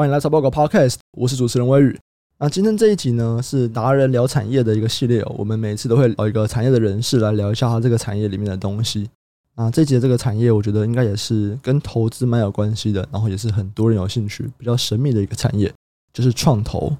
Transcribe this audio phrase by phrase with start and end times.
[0.00, 2.00] 欢迎来财报告 Podcast，我是主持人威宇。
[2.38, 5.22] 那今天这一集呢，是达人聊产业的一个系列。
[5.36, 9.10] 我们每次都会找一个产业的人士来聊一下他这个产业里面的东西。
[9.56, 15.70] 啊，这集的这个产业，我觉得应该也是跟投资蛮有关系的，然后也是很多人有兴趣、比较神秘的一个产业，
[16.14, 16.90] 就是创投。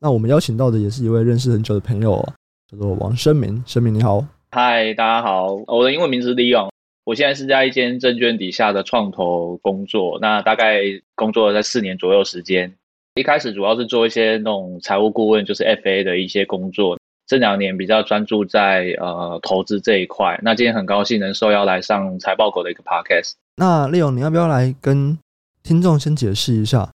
[0.00, 2.26] 那我们邀请到的也是一位认识很久的朋友，
[2.72, 3.62] 叫做王生明。
[3.66, 6.69] 生明你好，嗨，大家好，我的英文名字是 Leon。
[7.04, 10.80] 我现在是在一间证券底下的创投工作，那大概
[11.14, 12.74] 工作了在四年左右时间。
[13.14, 16.98] 一开始主要是做一些那种财务顾问，就是 FA 的一些工作。
[17.26, 20.38] 这两年比较专注在呃投资这一块。
[20.42, 23.32] 那今天很高兴能受邀来上财报狗的一个 Podcast。
[23.56, 25.18] 那 Leo，你要不要来跟
[25.62, 26.90] 听众先解释一下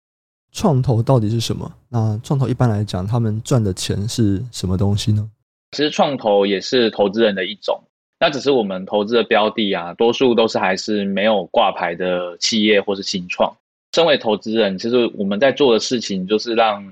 [0.53, 1.73] 创投到底是什么？
[1.89, 5.29] 那创投一般来讲，他们赚的钱是什么东西呢？
[5.73, 7.83] 其实创投也是投资人的一种。
[8.25, 13.55] 那只是我们投资的标的啊，多数都是还是没有挂牌的企业或是新创。
[13.95, 16.83] 身为投资人，其实我们在做的事情就是让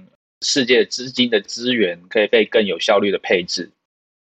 [0.43, 3.71] 世界资金的资源可以被更有效率的配置。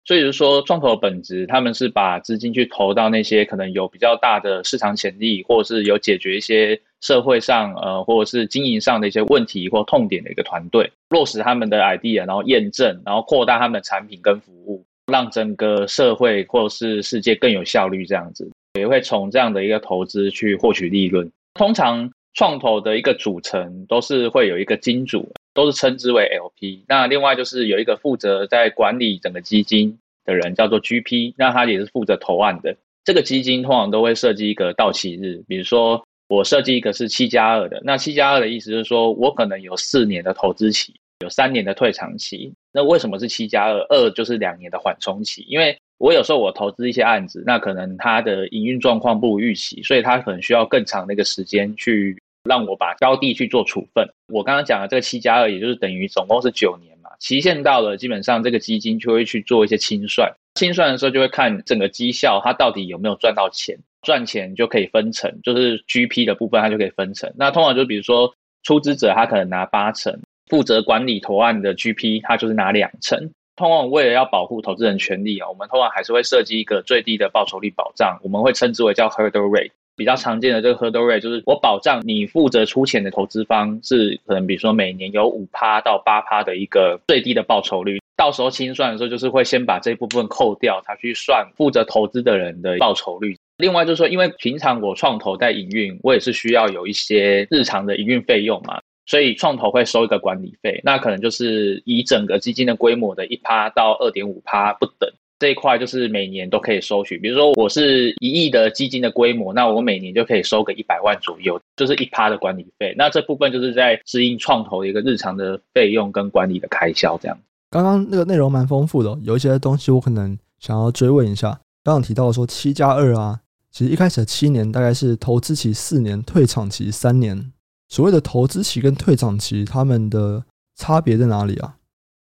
[0.05, 14.85] 所以就是说，创投的本质，他们是把资金去投到那些可能有比较大的市场潜力，或者是有解决一些社会上呃或者是经营上的一些问题或痛点的一个团队，落实他们的 idea，然后验证，然后扩大他们的产品跟服务。
[15.11, 21.31] 让整个社会或是世界更有效率，这样子也会从这样的一个投资去获取利润。
[21.55, 26.85] 通常创投的一个组成都是会有一个金主，都是称之为 LP。
[26.89, 31.35] 那另外就是有一个负责在管理整个基金的人，叫做 GP。
[31.37, 32.77] 那他也是负责投案的。
[33.05, 37.81] 这个基金通常都会设计一个到期日，比如说我设计一个是七加二的。
[37.85, 40.95] 那七加二的意思就是说我可能有四年的投资期。
[41.23, 43.79] 有三年的退场期，那为什么是七加二？
[43.89, 45.45] 二就是两年的缓冲期。
[45.49, 54.09] 因为我有时候我投资一些案子，那可能它的营运状况不如预期，所以它可能需要更长的一个时间去让我把标的去做处分。
[54.33, 60.33] 我刚刚讲的这个七加二，也就是等于总共是九年嘛，期限到了，基本上这个基金就会去做一些清算。
[60.55, 67.33] 清算的时候就会看整个绩效，它到底有没有赚到钱，赚钱就可以分成，就是 GP 的部分它就可以分成。
[67.37, 68.33] 那通常就比如说
[68.63, 70.19] 出资者他可能拿八成。
[70.51, 73.31] 负责管理投案的 GP，他就是拿两成。
[73.57, 79.71] 通常为了要保护投资人权利啊，我们通常还是会设计一个最低的报酬率保障，我们会称之为叫 hurdle rate。
[79.97, 88.01] 比较常见的这个 hurdle rate 就是我保障你负责出钱的投资方是可能比如说每年有五趴到八趴的一个最低的报酬率。
[88.17, 93.37] 到时候清算的时候，就是会先把这部分扣掉，他去算负责投资的人的报酬率。
[93.57, 98.81] 另外就是说，因为平常我创投在营运，我也是需要有一些日常的营运费用嘛。
[99.11, 105.11] 所以创投会收一个管理费，那可能就是以整个基金的规模的一趴到二点五趴不等，
[105.41, 107.19] 这一块就是每年都可以收取。
[107.19, 112.95] 比如说我是一亿的基金的规模，那我每年就可以收个一百万左右，就是一趴的管理费。
[112.97, 117.37] 那这部分就是在支应创投一个日常的费用跟管理的开销这样。
[117.69, 121.51] 刚刚那个内容蛮丰富的，有一些东西我可能想要追问一下。
[121.83, 123.41] 刚刚提到说七加二啊，
[123.73, 127.51] 其实一开始的七年大概是投资期四年，退场期三年。
[127.91, 130.45] 所谓的投资期跟退场期，他们的
[130.77, 131.75] 差别在哪里啊？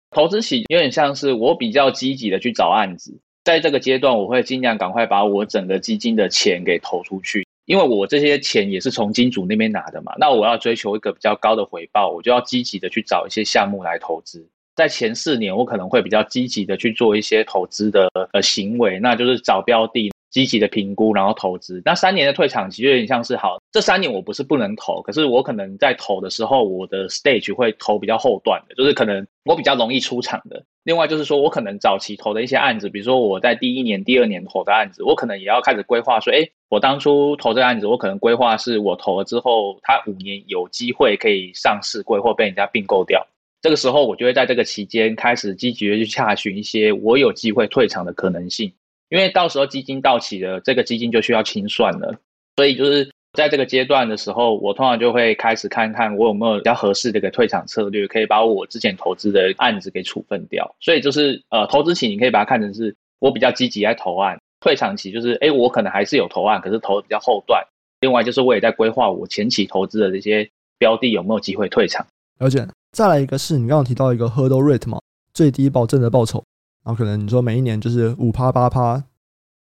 [0.09, 10.13] 投资期有点像是我比较积极的去找案子，在这个阶段，我会尽量赶快把我整个基金的钱给投出去，因为我这些钱也是从金主那边拿的嘛。
[10.17, 14.47] 那我要追求一个比较高的回报，我就要积极的去找一些项目来投资。
[14.77, 20.09] 在前四年，我可能会比较积极的去做一些投资的呃行为，那就是找标的。
[20.29, 21.81] 积极的评估，然后投资。
[21.85, 30.63] 那三年的退场期就有点像是，好，这三年我不是不能投，可是我可能在投的时候，我的 stage 会投比较后段的，就是可能我比较容易出场的。
[30.83, 43.25] 另外就是说我可能早期投的一些案子，比如说我在第一年、第二年投的案子，我可能也要开始规划说，诶，我当初投这个案子，我可能规划是我投了之后，它五年有机会可以上市柜或被人家并购掉。
[43.61, 48.71] 这个时候，我就会在这个期间开始积极的去洽询一些我有机会退场的可能性。
[49.09, 52.15] 因为到时候基金到期了，这个基金就需要清算了，
[52.55, 60.75] 所以就是在这个阶段的时候，我通常就会开始看看我有没有比较合适的一个退场策略，可以把我之前投资的案子给处分掉。
[60.79, 67.63] 所以就是呃，投资期你可以把它看成是我比较积极在投案，退场期就是哎，我可能还是有投案，可是投的比较后段。
[68.01, 72.05] 另外就是我也在规划我前期投资的这些标的有没有机会退场。
[72.39, 72.67] 了解。
[72.91, 74.99] 再来一个是你刚刚提到一个 hurdle rate 嘛，
[75.33, 76.43] 最低保证的报酬。
[76.83, 79.03] 然后可能你说每一年就是五趴八趴，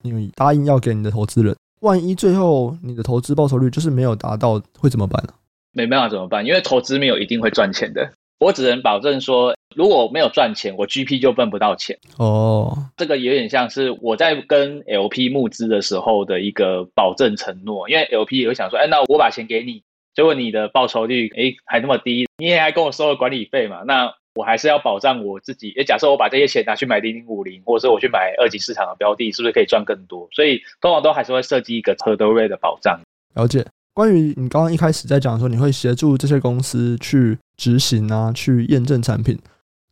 [0.03, 5.33] 因为答应要给你的投资人，万一最后你的投资报酬率就是没有达到，会怎么办呢？
[5.71, 6.45] 没办法怎么办？
[6.45, 11.97] 因为投资没有一定会赚钱的，我只能保证说，如果没有赚钱，我 GP 就分不到钱。
[12.17, 19.83] 哦，这个有点像是我在跟 LP 募资的时候的一个保证承诺，因为 LP 也会想说，哎，那我把钱给你。
[20.15, 23.83] 结果你的报酬率哎还那么低，你也还跟我收了管理费嘛？
[23.85, 25.71] 那我还是要保障我自己。
[25.71, 30.29] 诶，假设我把这些钱拿去买零零五零，或者是我去买二级市场的标的，是不是可以赚更多？
[30.31, 32.97] 所以通常都还是会设计一个 hurdle rate 的保障。
[33.35, 33.65] 了解。
[33.93, 39.37] 关于你刚刚一开始在讲说，你会协助这些公司去执行啊，去验证产品，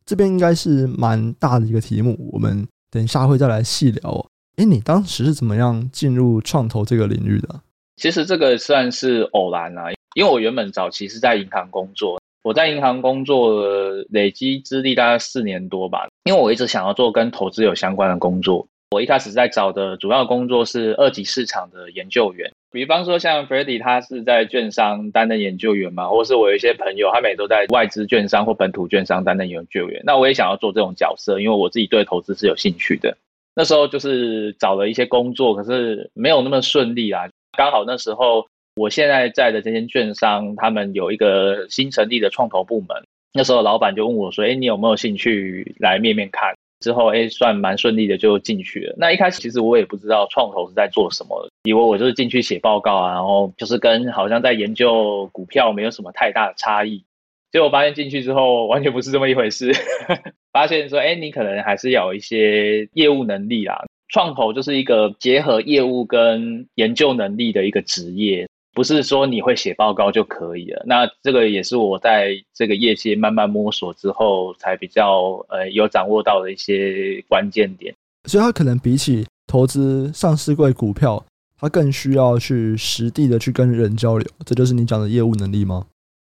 [0.06, 2.16] 这边应该是蛮大的一个题目。
[2.32, 4.26] 我们等一下会再来细聊哦。
[4.56, 7.60] 诶，你当时是怎么样进入创投这个领域的？
[7.96, 9.90] 其实这个算是偶然啊。
[10.14, 12.18] 因为我原本早期是在银行工作，
[12.48, 13.62] 我在银行工作
[14.08, 16.08] 累积资历大概四年多吧。
[16.24, 30.00] 因为我一直想要做跟投资有相关的工作，我一开始在找的主要工作是二级市场的研究员，比方说像 Freddy 他是在券商担任研究员嘛，或是我有一些朋友他们也都在外资券商或本土券商担任研究员。
[30.06, 33.14] 那我也想要做这种角色，因为我自己对投资是有兴趣的。
[33.54, 37.28] 那时候就是找了一些工作，可是没有那么顺利啊。
[37.58, 38.46] 刚好那时候。
[38.78, 43.02] 我现在在的这间券商，他们有一个新成立的创投部门。
[43.34, 48.94] 那时候老板就问我说：“哎，你有没有兴趣来面面看？”之后，哎，算蛮顺利的就进去了。
[48.96, 57.02] 那一开始其实我也不知道创投是在做什么，以为我就是进去写报告啊，然后就是跟好像在研究股票没有什么太大的差异。
[57.50, 59.72] 结果发现进去之后完全不是这么一回事，
[60.52, 68.48] 发现说：“哎，你可能还是有一些业务能力啦。”创投就是一个结合业务跟研究能力的一个职业。
[68.78, 77.92] 不是说你会写报告就可以了，那这个也是我在这个业界慢慢摸索之后，才比较呃有掌握到的一些关键点。
[78.28, 81.20] 所以，他可能比起投资上市柜股票，
[81.58, 84.24] 他更需要去实地的去跟人交流。
[84.46, 85.84] 这就是你讲的业务能力吗？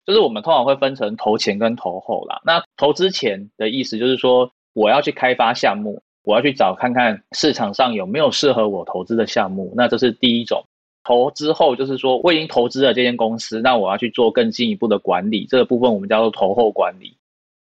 [0.06, 2.42] 就是我们通常会分成投前跟投后啦。
[2.46, 9.74] 那投资前的意思就是说，我要去开发项目，我要去找看看市场上有没有适合我投资的项目。
[9.76, 10.64] 那这是第一种。
[11.08, 17.16] 投之后就是说，我已经投资了这间公司，那我要去做更进一步的管理，这个部分我们叫做投后管理。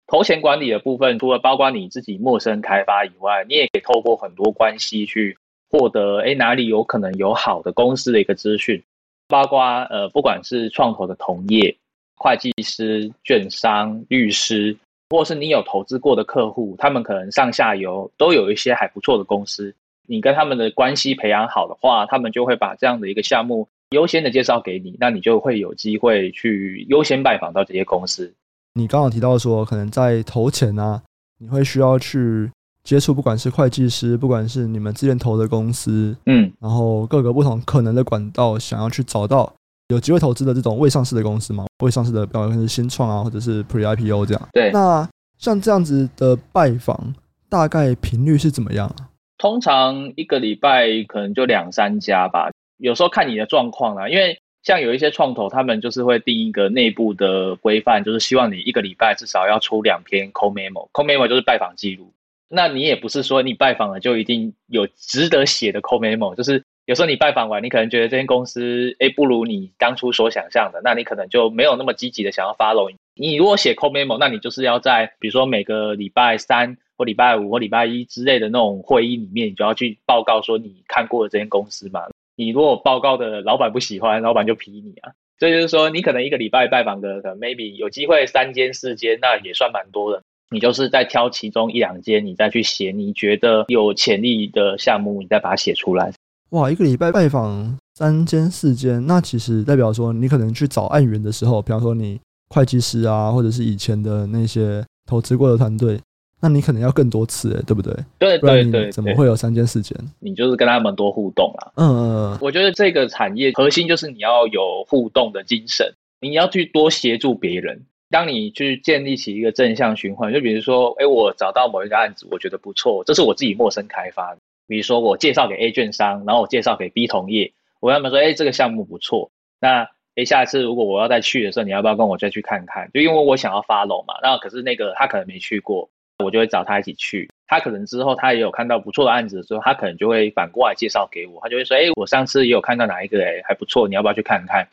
[0.05, 5.37] 投前管理的部分，除了包括你自己陌生开发以外，你也可以透过很多关系去
[5.71, 8.83] 获得，诶，哪里有可能有好的公司的一个资讯，
[9.29, 11.73] 包括呃，不管是创投的同业、
[12.17, 14.75] 会计师、券商、律师，
[15.09, 19.73] 或是你有投资过的客户，他们可能上下游都有一些还不错的公司。
[20.07, 28.33] 你跟他们的关系培养好的话，他们就会把这样的一个项目优先的介绍给你，那你就会有机会去优先拜访到这些公司。
[28.73, 31.01] 你刚刚提到说，可能在投前啊，
[31.39, 32.49] 你会需要去
[32.83, 39.51] 接触，不管是会计师，不管是你们之前投的公司，嗯，然后各个不同可能的管道，想要去找到
[39.89, 44.49] 有机会投资的这种未上市的公司嘛，未上市的，比方说是新创啊，或者是 Pre IPO 这样。
[44.53, 44.71] 对。
[44.71, 45.07] 那
[45.37, 47.13] 像这样子的拜访，
[47.49, 49.09] 大概频率是怎么样啊？
[49.37, 54.09] 通常一个礼拜可能就两三家吧，有时候看你的状况啦。
[54.09, 60.85] 因为像有一些创投，他们就是会定一个内部的规范，就是希望你一个礼拜至少要出两篇 c o l memo。
[60.85, 62.11] c o l memo 就是拜访记录。
[62.49, 72.91] 那你也不是说你拜访了就一定有值得写的 c o l memo，就是有时候你拜访完，你可能觉得这间公司诶不如你当初所想象的，那你可能就没有那么积极的想要 follow。
[73.13, 76.77] 你如果写 call memo，那你就是要在比如说每个礼拜三。
[76.97, 82.01] 或礼拜五或礼拜一之类的那种会议里面，你就要去报告说你看过的这间公司嘛。
[82.35, 85.11] 你如果报告的老板不喜欢，老板就批你啊。
[85.39, 90.21] 所以就是说，你可能一个礼拜拜访个可能 maybe 有机会三间四间，那也算蛮多的。
[90.49, 96.11] 你就是再挑其中一两间，你再去写你觉得有潜力的项目，你再把它写出来。
[96.51, 105.99] 哇，一个礼拜拜访三间四间，那其实代表说你可能去找案源的时候，比方说你会计师啊，或者是以前的那些投资过的团队。
[106.39, 107.93] 那你可能要更多次哎，对不对？
[108.19, 109.97] 对对对，怎么会有三件事件？
[110.19, 111.71] 你就是跟他们多互动啊。
[111.75, 111.87] 嗯
[112.33, 115.91] 嗯，我觉得这个产业核心就是你要有互动的精神，
[116.21, 117.85] 你要去多协助别人。
[118.09, 124.39] 当你去建立起一个正向循环，就比如说，哎，我找到某一个案子，我觉得不错，这是我自己陌生开发的。
[124.67, 129.29] 比如说，我介绍给 A 券商，然后我介绍给 B 同业，我跟他们说，哎，这个项目不错。
[129.59, 132.89] 那哎，下一次如果我要再去的时候，你要不要跟我再去看看？
[132.93, 134.13] 就因为我想要 follow 嘛。
[134.21, 135.89] 那可是那个他可能没去过。
[136.23, 144.67] 我就会找他一起去，他可能之后他也有看到不错的案子的时候，他可能就会反过来介绍给我，他就会说：“哎，我上次也有看到哪一个，哎，还不错，你要不要去看看？”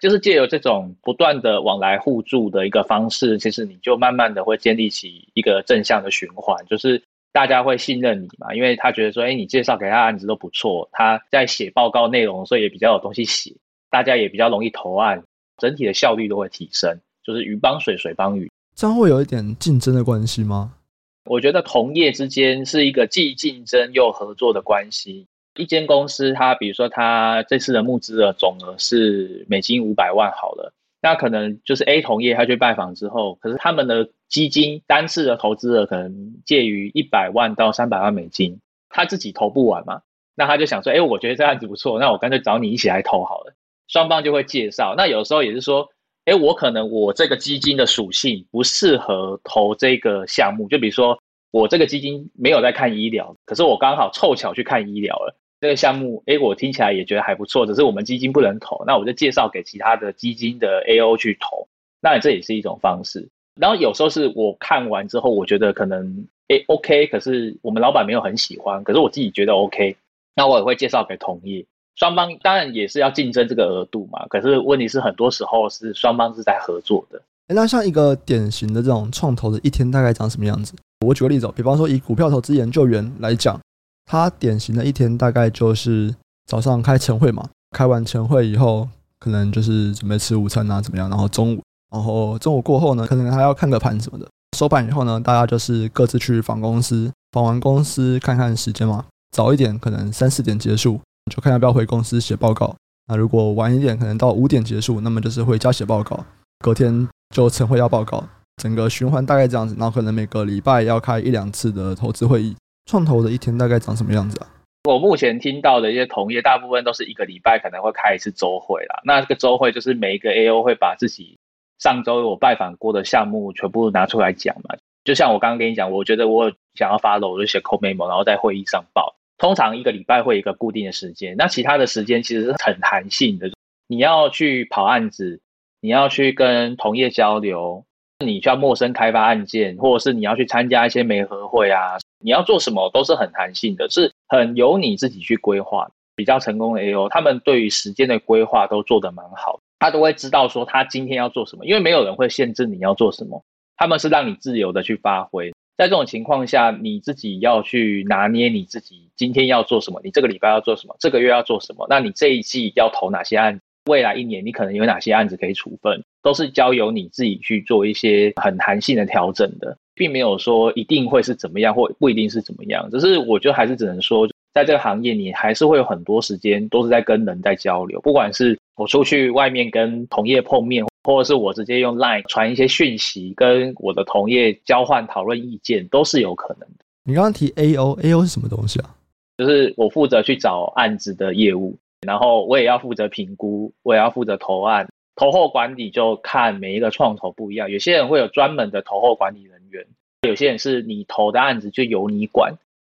[0.00, 7.02] 就是借由这种不断的往来互助的一个方式，其实你就慢慢的会建立起一个正向的循环，就是
[7.32, 13.54] 大家会信任你嘛，因为他觉得说：“哎，你介绍给他案子都不错，他在写报告内容，所以也比较有东西写，
[13.90, 15.22] 大家也比较容易投案，
[15.56, 20.74] 整体的效率都会提升，就是鱼帮水，水帮鱼。”这样会有一点竞争的关系吗？
[21.24, 25.26] 我觉得同业之间是一个既竞争又合作的关系。
[25.56, 30.72] 一间公司，它比如说它这次的募资的总额是美金五百万好了，
[31.02, 40.02] 那可能就是 A 同业他去拜访之后，可是他们的基金单次的投资额可能介于一百万到三百万美金，他自己投不完嘛，
[40.34, 43.54] 那他就想说，哎，我觉得这案子不错，那我干脆找你一起来投好了。
[43.88, 44.94] 双方就会介绍。
[44.96, 45.88] 那有时候也是说，
[46.30, 51.20] 哎，我可能我这个基金的属性不适合投这个项目，就比如说
[51.50, 55.36] 我这个基金没有在看医疗，可是我刚好凑巧去看医疗了。
[55.60, 61.66] 这个项目，哎，我听起来也觉得还不错，只是我们基金不能投，那我就介绍给其他的基金的 AO 去投，
[62.00, 63.28] 那这也是一种方式。
[63.60, 69.96] 然后有时候是我看完之后，我觉得可能哎 OK，可是我们老板没有很喜欢，可是我自己觉得 OK，
[70.36, 71.66] 那我也会介绍给同业。
[72.00, 77.20] 双方当然也是要竞争这个额度嘛，可是问题是很多时候是双方是在合作的。
[77.54, 80.72] 那像一个典型的这种创投的一天大概长什么样子？
[81.06, 83.60] 我举个例子，比方说以股票投资研究员来讲。
[84.06, 86.12] 他典型的一天大概就是
[86.46, 88.88] 早上开晨会嘛，开完晨会以后，
[89.20, 91.08] 可能就是准备吃午餐啊，怎么样？
[91.08, 94.26] 然后中午，然后中午过后呢，可能还要看个盘什么的。
[94.56, 100.98] 收盘以后呢，大家就是各自去访公司，访完公司看看时间嘛，早一点可能三四点结束，
[101.30, 102.76] 就看要不要回公司写报告。
[103.06, 106.22] 那如果晚一点，可能到五点结束，那么就是回家写报告。
[106.58, 108.22] 隔天就晨会要报告，
[108.56, 109.74] 整个循环大概这样子。
[109.78, 112.54] 然后可能每个礼拜要开一两次的投资会议。
[112.90, 114.46] 创投的一天大概长什么样子啊？
[114.88, 119.00] 我目前听到的一些同业，大部分都是一个礼拜可能会开一次周会啦。
[119.04, 121.38] 那这个周会就是每一个 AO 会把自己
[121.78, 124.76] 上周我拜访过的项目全部拿出来讲嘛。
[125.04, 129.14] 就像我刚刚跟你讲，我觉得我想要 follow，我就写 call memo，然后在会议上报。
[129.40, 133.50] 通常一个礼拜会有一个固定的时间，那其他的时间其实是很弹性的。
[133.88, 135.40] 你要去跑案子，
[135.80, 137.84] 你要去跟同业交流。
[138.22, 145.90] 你需要陌生开发案件，或者是你要去参加一些媒合会啊，你要做什么都是很弹性的，是很由你自己去规划。
[146.14, 153.42] 比较成功的 AO，他们对于时间的规划都做得蛮好，他都会知道说他今天要做什么，因为没有人会限制你要做什么，
[153.78, 155.50] 他们是让你自由的去发挥。
[155.80, 163.62] 在这种情况下，你自己要去拿捏你自己今天要做什么，你这个礼拜要做什么，这个月要做什么，那你这一季要投哪些案子？
[163.86, 172.86] 未来一年你可能有哪些案子可以处分，都是交由你自己去做一些很弹性的调整的，并没有说一定会是怎么样或不一定是怎么样。
[172.90, 186.84] 只是我觉得还是只能说，在这个行业你还是会有很多时间都是在跟人在交流，不管是我出去外面跟同业碰面，或者是我直接用 Line 传一些讯息跟我的同业交换讨论意见，都是有可能的。
[187.04, 188.94] 你刚刚提 AO，AO 是什么东西啊？
[189.38, 191.76] 就是我负责去找案子的业务。
[192.06, 197.70] 然后我也要负责评估，我也要负责投案，投后管理就看每一个创投不一样。
[197.70, 199.86] 有些人会有专门的投后管理人员，
[200.26, 202.54] 有些人是你投的案子就由你管，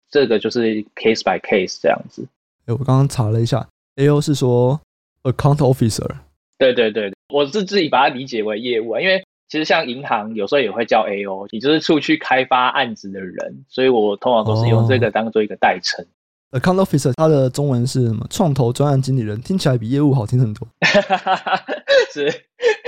[0.09, 2.25] 这个就是 case by case 这样子。
[2.67, 4.81] 哎，我刚刚查了一下，AO 是说
[5.25, 6.09] account officer。
[6.59, 16.05] 对对对，我是自己把它理解为业务啊，因为其实像银行有时候也会叫 AO，你就是出去开发案子的人，所以我通常都是用这个当做一个代称。
[16.05, 16.09] 哦
[16.53, 18.27] Account Officer，他的中文是什么？
[18.29, 20.69] 创投专案经理人，听起来比业务好听很多。
[22.13, 22.31] 是，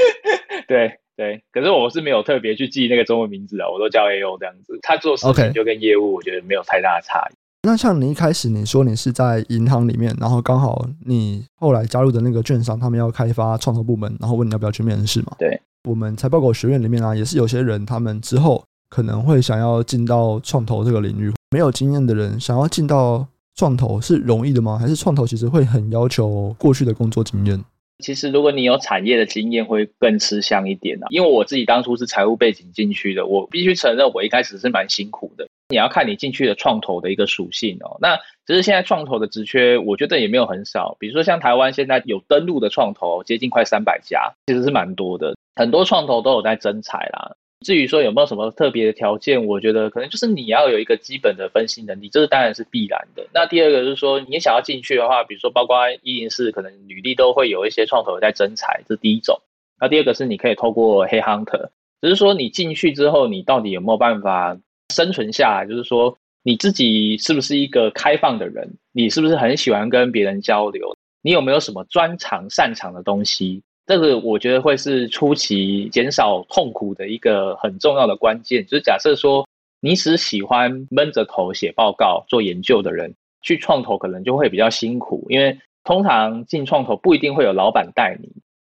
[0.68, 1.42] 对对。
[1.50, 4.78] 可是我是没有特别去记那个中文名字啊，我都叫 AO 这样子。
[4.82, 7.34] 他做事情就跟业务，我觉得没有太大的差异。
[7.64, 15.32] 那像你一开始你说你是在银行里面，然后刚好你后来加入的那个券商，他们要开发创投部门，然后问你要不要去面试嘛？
[15.38, 15.60] 对。
[15.88, 23.26] 我们财报狗学院里面啊，也是有些人，他们之后可能会想要进到创投这个领域，没有经验的人想要进到。
[23.56, 24.76] 创投是容易的吗？
[24.76, 27.64] 还是创投其实会很要求过去的工作经验？
[27.98, 31.06] 其实如果你有产业的经验，会更吃香一点啊。
[31.10, 35.46] 因为我自己当初是财务背景进去的，我必须承认，我一开始是蛮辛苦的。
[35.68, 37.96] 你要看你进去的创投的一个属性哦。
[38.00, 40.96] 那只是现在创投的职缺，我觉得也没有很少。
[40.98, 45.34] 比如说像台湾现在有登录的创投，接近快三百家，其实是蛮多的。
[45.54, 47.36] 很多创投都有在增财啦。
[47.64, 53.26] 至于说有没有什么特别的条件，我觉得可能就是你要有一个基本的分析能力，这是当然是必然的。
[53.32, 59.40] 那第二个就是说，你想要进去的话，比如说包括一零四，可能履历都会有一些创投在征才，这是第一种。
[59.80, 61.70] 那第二个是你可以透过 Headhunter，
[62.02, 64.56] 只是说你进去之后，你到底有没有办法
[64.94, 65.66] 生存下来？
[65.66, 68.76] 就是说你自己是不是一个开放的人？
[68.92, 70.94] 你是不是很喜欢跟别人交流？
[71.22, 73.62] 你有没有什么专长擅长的东西？
[73.86, 78.64] 这个我觉得会是初期减少痛苦的一个很重要的关键。
[78.64, 79.46] 就是假设说
[79.80, 88.30] 你只喜欢闷着头写报告、做研究的人，去创投可能就会比较辛苦，因为通常进创投不一定会有老板带你，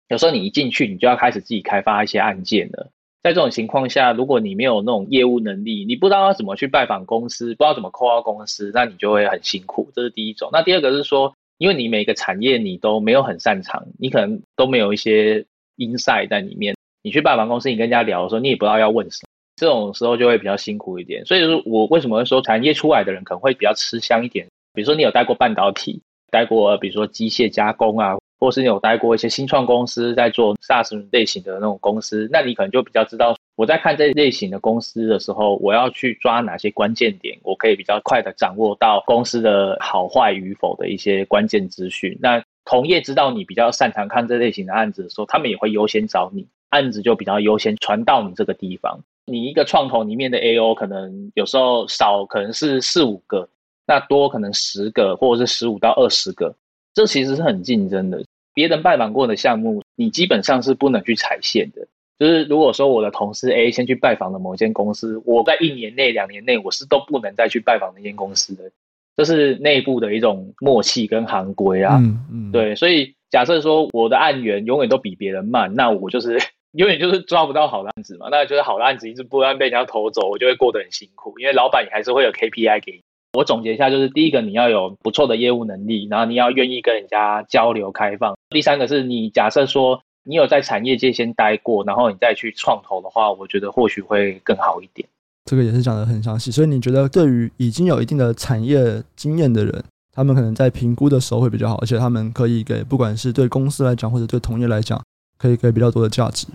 [0.08, 2.90] 有时候你一进去，你就要开始自己开发一些案件了。
[3.22, 9.92] 在这种情况下，如果你没有那种业务能力，你不知道要怎么去拜访公司，不知道怎么 call 公司，那你就会很辛苦。
[9.94, 10.50] 这是第一种。
[10.54, 11.36] 那第二个是说。
[11.62, 15.46] 因为你每个产业你都没有很擅长，你可能都没有一些
[15.78, 16.76] insight 在里面。
[17.04, 19.28] 你去拜访公司，你跟人家聊的时候，你也不知道要问什么，
[19.58, 21.24] 这种时候就会比较辛苦一点。
[21.24, 24.48] 所以说我为什么会说产业出来的人可能会比较吃香一点？
[24.74, 26.02] 比如说你有待过半导体，
[26.32, 42.18] 待过比如说机械加工啊，或是你有待过一些新创公司，在做 SaaS 类型的那种公司，那你可能就比较知道，我在看这类型的公司的时候，我要去抓哪些关键点，我可以比较快的掌握到公司的好坏与否的一些关键资讯。
[42.20, 46.48] 那同业知道你比较擅长看这类型的案子的时候，他们也会优先找你。
[46.70, 49.00] 案子就比较优先传到你这个地方。
[49.28, 53.48] 你一个创投里面的 AO 可能有时候少可能是四五个，
[53.86, 56.56] 那多可能十个或者是十五到二十个，
[56.96, 58.24] 这其实是很竞争的。
[58.56, 61.88] 别人拜访过的项目，你基本上是不能去踩线的。
[62.22, 68.72] 就是如果说我的同事 A 先去拜访了某间公司，我在一年内、两年内我是都不能再去拜访那间公司的，
[69.18, 71.98] 这是内部的一种默契跟行规啊。
[72.00, 76.38] 嗯嗯，对，所以假设说我的案源永远都比别人慢，那我就是。
[76.74, 81.38] 永远就是抓不到好的案子嘛，那就是好的案子一直不断被人家偷走，我就会过得很辛苦。
[81.38, 83.02] 因为老板也还是会有 KPI 给你。
[83.34, 88.38] 我总结一下，就是第一个你要有不错的业务能力，然后你要愿意跟人家交流开放。
[88.50, 95.08] 第三个是你假设说你有在产业界先待过，然后你再去创投的话，我觉得或许会更好一点。
[95.46, 105.02] 这个也是讲得很详细，所以你觉得对于已经有一定的产业经验的人，他们可能在评估的时候会比较好，而且他们可以给不管是对公司来讲或者对同业来讲。
[105.42, 106.46] 可以给比较多的价值。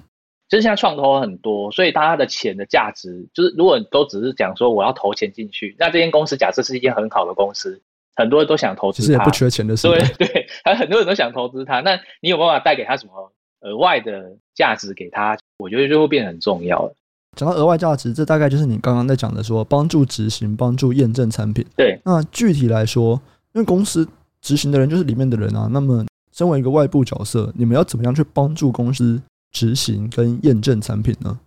[0.49, 7.83] 其实现在创投很多，所以大家的钱的价值，就是如果都只是讲说我要投钱进去，那这间公司假设是一间很好的公司，
[8.15, 9.89] 很多人都想投资它，其实也不缺钱的是。
[9.89, 11.81] 对对，还 很多人都想投资它。
[11.81, 15.39] 那你有办法带给他什么额外的价值给他？
[15.59, 16.95] 我觉得就会变得很重要了。
[17.37, 21.65] 讲到额外价值，这大概就是你刚刚在讲的说，帮助执行、帮助验证产品。
[21.77, 22.01] 对。
[22.05, 23.21] 那具体来说，
[23.53, 24.09] 因为公司
[24.41, 26.05] 执行的人就是里面的人啊，那么。
[26.33, 29.19] 身为一个外部角色，你们要怎么样去帮助公司
[29.53, 31.41] 执行跟验证产品呢？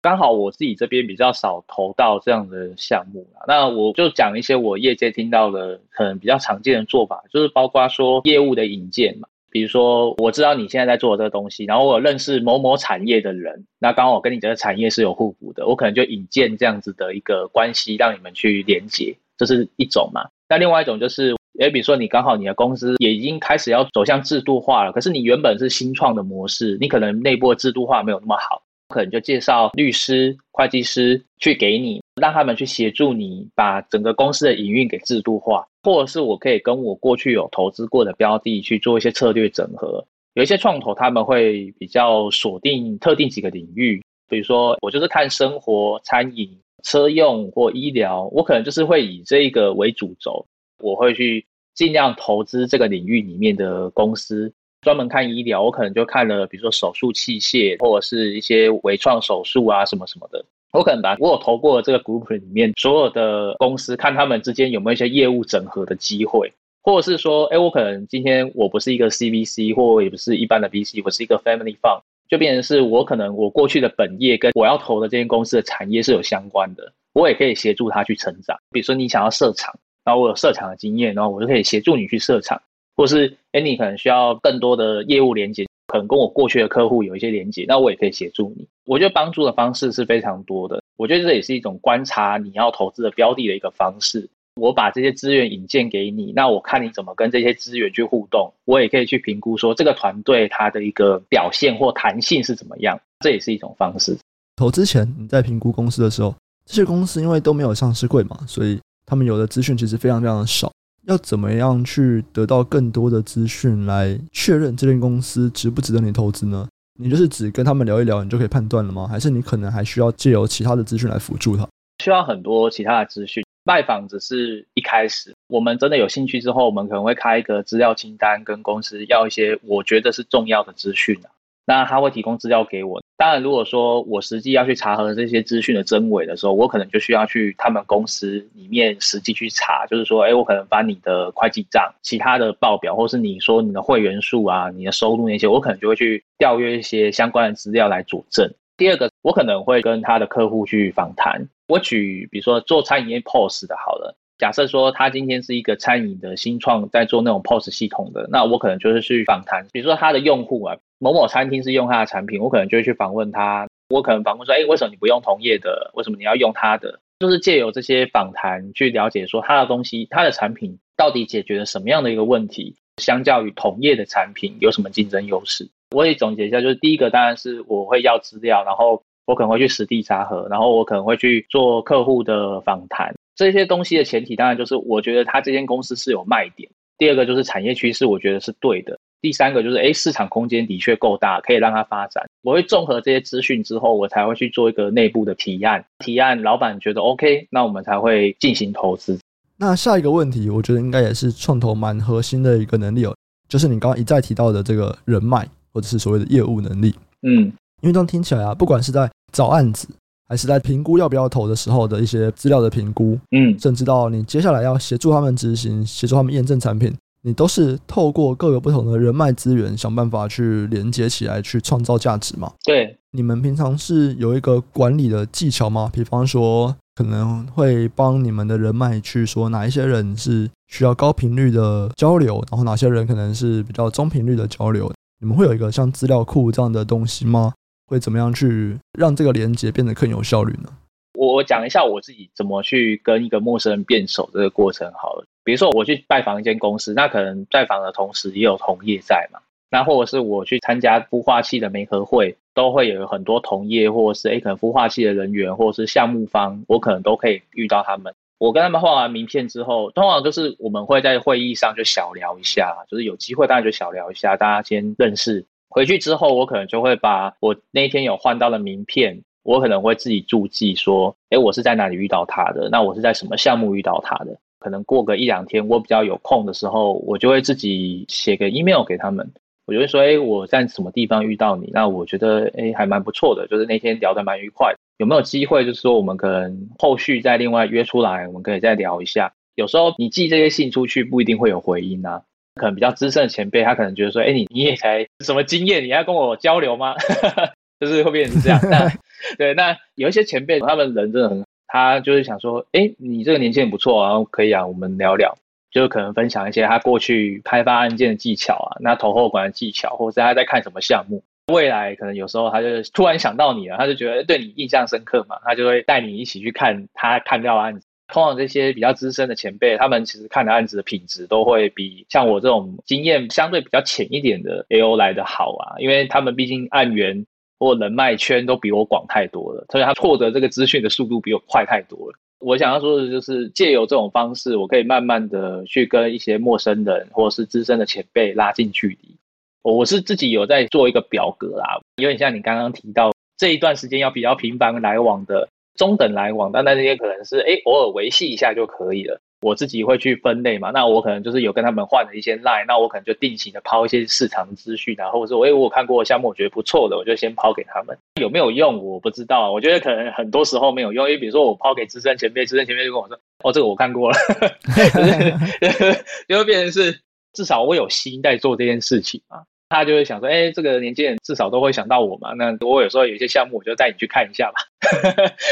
[0.00, 20.22] 刚好我自己这边比较少投到这样的项目，那我就讲一些我业界听到的可能比较常见的做法，就是包括说业务的引荐嘛，比如说我知道你现在在做这个东西，然后我有认识某某产业的人，那刚好我跟你这个产业是有互补的，我可能就引荐这样子的一个关系，让你们去连接，这是一种嘛。
[20.48, 21.36] 那另外一种就是。
[21.60, 40.06] 诶，比如说你刚好你的公司也已经开始要走向制度化了，可是你原本是新创的模式，你可能内部的制度化没有那么好，可能就介绍律师、会计师去给你，让他们去协助你把整个公司的营运给制度化，或者是我可以跟我过去有投资过的标的去做一些策略整合。
[40.34, 50.46] 有一些创投他们会比较锁定特定几个领域，比如说我就是看生活、餐饮、车用或医疗，我可能就是会以这个为主轴。
[50.78, 60.44] 我会去尽量投资这个领域里面的公司，专门看医疗，我可能就看了，比如说手术器械或者是一些微创手术啊什么什么的。
[60.72, 78.56] 我可能把我有投过这个 group 里面所有的公司，看他们之间有没有一些业务整合的机会，或者是说，哎，我可能今天我不是一个 CVC，或也不是一般的 VC，我是一个 family fund，就变成是我可能我过去的本业跟我要投的这间公司的产业是有相关的，我也可以协助他去成长。
[78.70, 79.74] 比如说你想要设厂。
[80.04, 82.60] 然后我有设厂的经验，然后我就可以协助你去设厂，
[82.96, 88.66] 或是哎，你可能需要更多的业务连接，可能跟我过去的客户有一些连接，那我也可以协助你。
[88.84, 94.28] 我觉得帮助的方式是非常多的，我觉得这也是一种观察你要投资的标的的一个方式。
[94.56, 104.16] 我把这些资源引荐给你，那我看你怎么跟这些资源去互动，我也可以去评估说这个团队它的一个表现或弹性是怎么样，这也是一种方式。
[104.56, 106.34] 投资前你在评估公司的时候，
[106.66, 108.78] 这些公司因为都没有上市柜嘛，所以。
[109.04, 110.72] 他们有的资讯其实非常非常的少，
[111.06, 116.66] 要怎么样去得到更多的资讯来确认这间公司值不值得你投资呢？
[116.98, 119.06] 你就是只跟他们聊一聊，你就可以判断了吗？
[119.06, 121.66] 还是你可能还需要借由其他的资讯来辅助他？
[122.02, 123.44] 需要很多其他的资讯。
[123.64, 131.30] 拜访只是一开始，我们真的有兴趣之后，我们可能会开一个资料清单，跟公司要一些我觉得是重要的资讯啊。
[131.64, 133.00] 那他会提供资料给我。
[133.22, 139.86] 当然，如果说我实际要去查核这些资讯的真伪的时候，我可能就需要去他们公司里面实际去查。
[139.86, 148.52] 就是说，哎，我可能把你的会计账、其他的报表，或是你说你的会员数啊、你的收入那些，我可能就会去调阅一些相关的资料来佐证。
[148.76, 151.46] 第二个，我可能会跟他的客户去访谈。
[151.68, 154.16] 我举，比如说做餐饮业 POS 的，好了。
[154.38, 165.90] 假设说他今天是一个餐饮的新创，在做那种 POS 系统的，那我可能就是去访谈，比如说他的用户啊，某某餐厅是用他的产品，我可能就会去访问他，我可能访问说，哎，为什么你不用同业的？
[165.94, 166.98] 为什么你要用他的？
[167.20, 175.70] 就是借由这些访谈去了解说他的东西，他的产品到底解决了什么样的一个问题，相较于同业的产品有什么竞争优势？
[175.94, 183.14] 我也总结一下，就是第一个当然是我会要资料，然后我可能会去实地查核，然后我可能会去做客户的访谈。
[183.34, 186.68] 这些东西的前提当然就是我觉得他这间公司是有卖点。
[186.98, 188.98] 第二个就是产业趋势，我觉得是对的。
[189.20, 192.24] 第三个就是，哎，市场空间的确够大，可以让它发展。
[192.42, 195.84] 我会综合这些资讯之后，我才会去做一个内部的提案。
[195.98, 199.18] 提案老板觉得 OK，那我们才会进行投资。
[199.56, 203.16] 那下一个问题，我觉得应该也是创投蛮核心的一个能力哦，
[203.48, 206.92] 就是你刚刚一再提到的这个人脉，或者是所谓的业务能力。
[207.22, 207.44] 嗯，
[207.80, 209.86] 因为这样听起来啊，不管是在找案子，
[210.28, 216.94] 还是在评估要不要投的时候的一些资料的评估，嗯，甚至到你接下来要协助他们执行，协助他们验证产品。
[217.24, 222.52] 你都是透过各个不同的人脉资源，想办法去连接起来，去创造价值嘛？
[222.64, 225.88] 对，你们平常是有一个管理的技巧吗？
[225.92, 234.92] 比方说，可能会帮你们的人脉去说哪一些人是需要高频率的交流，然后哪些人可能是比较中频率的交流。
[235.20, 237.52] 你们会有一个像资料库这样的东西吗？
[237.92, 240.70] 会怎么样去让这个连接变得更有效率呢？
[241.14, 245.24] 我讲一下我自己怎么去跟一个陌生人变熟这个过程好了。
[245.44, 249.38] 比如说我去拜访一间公司，那可能拜访的同时也有同业在嘛，
[249.70, 258.14] 那或者是我去参加孵化器的媒合会，都会有很多同业，或者是诶可能孵化器的人员，或者是项目方，我可能都可以遇到他们。
[258.38, 265.44] 我跟他们换完名片之后，通常就是我们会在会议上就小聊一下，就是有机会大家就小聊一下，大家先认识。
[265.72, 274.38] 回去之后，我可能就会把我那天有换到的名片，我可能会自己注记说，诶我是在哪里遇到他的，那我是在什么项目遇到他的。
[274.58, 279.32] 可能过个一两天，我比较有空的时候，我就会自己写个 email 给他们。
[279.64, 281.70] 我就会说，哎，我在什么地方遇到你？
[281.72, 284.74] 那我觉得，哎，还蛮不错的，就是那天聊得蛮愉快。
[284.98, 289.32] 有没有机会，就是说我们可能后续再另外约出来，我们可以再聊一下。
[289.54, 292.22] 有时候你寄这些信出去，不一定会有回音啊。
[292.54, 296.94] 可能比较资深的前辈，他可能觉得说，哎，你你也才什么经验，你要跟我交流吗？
[297.80, 298.60] 就是会变成这样。
[298.70, 298.92] 那
[299.38, 301.44] 对，那有一些前辈，他们人真的很。
[301.74, 305.34] 他就是想说，哎，你这个年轻人不错啊，可以啊，我们聊聊，
[305.70, 317.86] 就可能分享一些他过去开发案件的技巧啊，那投后管的技巧，或者是他在看什么项目，未来可能有时候他就突然想到你了，他就觉得对你印象深刻嘛，他就会带你一起去看他看到的案子。
[318.12, 327.26] 通常这些比较资深的前辈，他们其实看的案子的品质都会比像我这种经验相对比较浅一点的 AO 来的好啊，因为他们毕竟案源。
[327.58, 332.18] 或人脉圈都比我广太多了，所以他获得这个资讯的速度比我快太多了。
[332.40, 339.16] 我想要说的就是，借由这种方式，我可以慢慢的去跟一些陌生人或是资深的前辈拉近距离。
[339.62, 349.20] 我是自己有在做一个表格啦，有点像你刚刚提到这一段时间要比较频繁来往的中等来往，但那些可能是哎偶尔维系一下就可以了。
[349.40, 357.98] 我自己会去分类嘛，那我可能就是有跟他们换了一些 line，那我可能就定期的抛一些市场的资讯啊，或者说，哎，我有看过项目，我觉得不错的，我就先抛给他们。
[358.20, 364.16] 有没有用，我不知道，我觉得可能很多时候没有用，因为比如说我抛给资深前辈，资深前辈就跟我说，哦，这个我看过了
[366.28, 367.00] 就会变成是
[367.32, 374.60] 至少我有心在做这件事情嘛，他就会想说，哎，这个年轻人至少都会想到我嘛，那我有时候有一些项目，我就带你去看一下吧，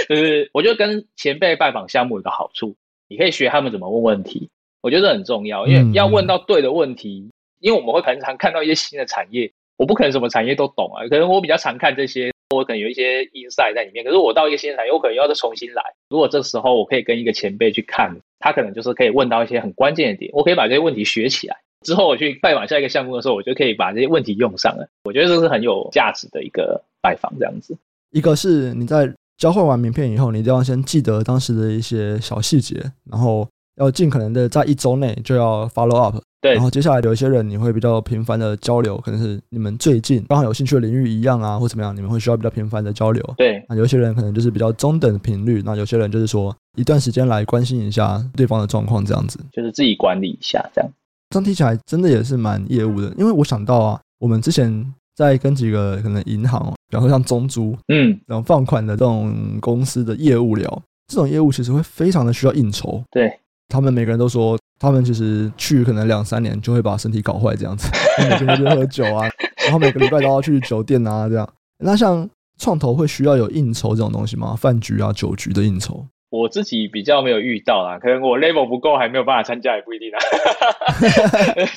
[0.08, 2.76] 就是我觉得跟前辈拜访项目有个好处。
[3.08, 4.48] 你可以学他们怎么问问题，
[4.82, 7.24] 我觉得很重要，因为要问到对的问题。
[7.26, 14.04] 嗯、因为我们会很常看到一些新的产业，我不可能什么产业都懂啊，可能我比较常看这些，我可能有一些 inside 在里面。
[14.04, 15.82] 可是我到一个新的产业，我可能要再重新来。
[16.08, 21.56] 如果这时候我可以跟一个前辈去看，他可能就是可以问到一些很关键的点，我可以把这些问题学起来。
[21.86, 24.88] 之后我去拜访下一个项目的时候，我就可以把这些问题用上了。
[25.04, 27.76] 我觉得这是很有价值的一个拜访，这样子。
[28.10, 29.12] 一个是你在。
[29.40, 32.76] 交换完名片以后，你一定要先记得当时的一些小细节，
[33.10, 36.14] 然后要尽可能的在一周内就要 follow up。
[36.42, 43.34] 对，然后接下来有一些人你会比较频繁的交流，可能是你们最近刚好有兴趣的领域一样啊，或怎么样，你们会需要比较频繁的交流。
[43.38, 50.90] 对，那有些人可能就是比较中等的频率，那有些人就是说一段时间来关心一下对方的状况，这样子，就是自己管理一下这样。
[51.30, 54.94] 这样听起来真的也是蛮业务的，因为我想到啊，我们之前。
[55.16, 63.02] 在跟几个可能银行，比方说像中租，嗯，然后放款的这种公司的业务聊，这种业务其实会非常的需要应酬。
[63.10, 63.30] 对，
[63.68, 67.86] 他们每个人都说，他们其实去可能两三年就会把身体搞坏这样子，
[68.18, 69.28] 每天都喝酒啊，
[69.64, 71.46] 然后每个礼拜都要去酒店啊这样。
[71.84, 72.26] 那像
[72.58, 74.56] 创投会需要有应酬这种东西吗？
[74.56, 76.02] 饭局啊、酒局的应酬？
[76.30, 80.18] 我自己比较没有遇到啦，可能我 level 不够，还没有办法参加，也不一定 啦。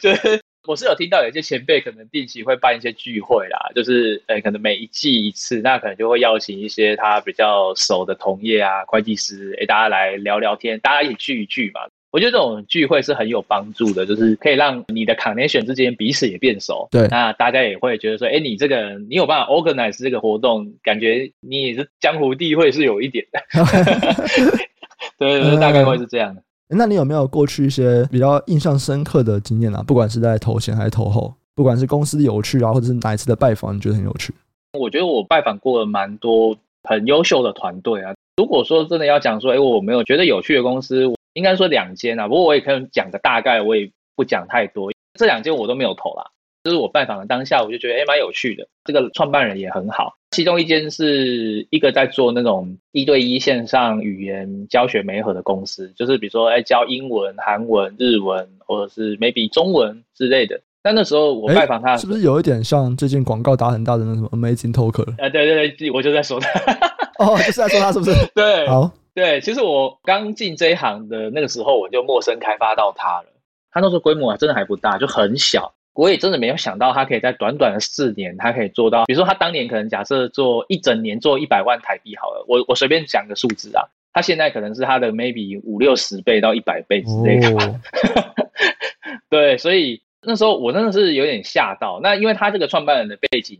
[0.02, 0.40] 就是。
[0.66, 11.82] 我是有听到有些前辈可能定期会办一些聚会啦，就是呃可能每一季一次，那可能就会邀请一些他比较熟的同业啊、会计师，诶大家来聊聊天，大家一起聚一聚嘛。
[12.14, 16.88] 我觉得这种聚会是很有帮助的，就是可以让你的 connection 之间彼此也变熟。
[16.92, 23.42] 对，那大家也会觉得说，哎，你这个人你有办法 organize 这个活动，感觉你也是江湖地位是有一点的。
[25.18, 26.44] 对，对，对，大概会是这样的。
[26.70, 29.82] 那你有没有过去一些比较印象深刻的经验啊？
[29.82, 34.32] 不管是在投前还是投后，不管是公司有趣啊，或者是哪一次的拜访，你觉得很有趣？
[34.78, 38.14] 我觉得我拜访过了蛮多很优秀的团队啊。
[38.38, 41.12] 如果说真的要讲说，哎，我没有觉得有趣的公司。
[41.34, 44.92] 应该说两间啊，不过我也可能讲个大概，我也不讲太多。
[45.18, 46.26] 这两间我都没有投啦，
[46.64, 48.68] 就是我拜访的当下，我就觉得哎，蛮有趣的。
[48.84, 50.16] 这个创办人也很好。
[50.32, 60.60] 其中一间是一个在做那种一对一线上语言教学媒合的公司，就是比如说哎，教英文、韩文、日文，或者是 maybe 中文之类的。
[60.82, 65.10] 但那时候我拜访他，是不是有一点像最近广告打很大的那什么 Amazing Talker？
[65.24, 66.50] 啊，对对对，我就在说他。
[67.20, 68.12] 哦，就是在说他，是不是？
[68.34, 68.92] 对，好。
[69.16, 73.28] 对，其实我刚进这一行的那个时候，我就陌生开发到他了。
[73.72, 75.74] 他那时候规模真的还不大，就很小。
[75.94, 79.06] 我也真的没有想到，他可以在短短的四年，他可以做到。
[79.06, 87.50] 比如说，他当年可能假设做一整年做一百万台币好了，我我随便讲个数字啊，他现在可能是他的 maybe 五六十倍到一百倍之类的。
[87.50, 87.80] 哦、
[89.30, 92.00] 对，所以那时候我真的是有点吓到。
[92.02, 93.60] 那因为他这个创办人的背景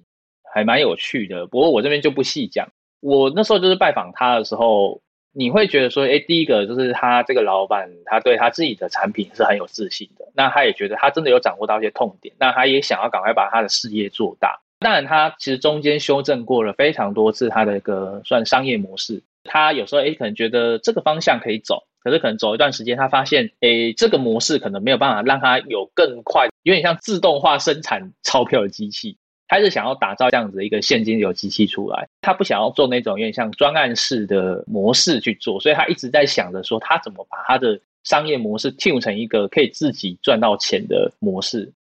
[0.52, 2.70] 还蛮有趣的，不过我这边就不细讲。
[3.02, 5.03] 我那时候就是拜访他的时候。
[5.36, 10.26] 你会觉得说，哎，第一个就是他这个老板，他对他自己的产品是很有自信的。
[10.36, 14.62] 那他也觉得他真的有掌握到一些痛点，那他也想要赶快把他的事业做大。
[14.80, 19.24] 当然，他其实中间修正过了非常多次他的一个算商业模式。
[19.44, 29.18] 他有时候哎，可能觉得这个方向可以走，可是可能走一段时间，他发现，哎，这个模式可能没有办法让他有更快，有点像自动化生产钞票的机器。
[29.54, 41.72] 他是想要打造这样子的一个现金流机器出来，他不想要做那种有点像专案式的模式去做，所以他一直在想着说他怎么把他的商业模式 tune 成一个可以自己赚到钱的模式。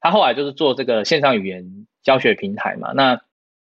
[0.00, 3.20] 他后来就是做这个线上语言教学平台嘛，那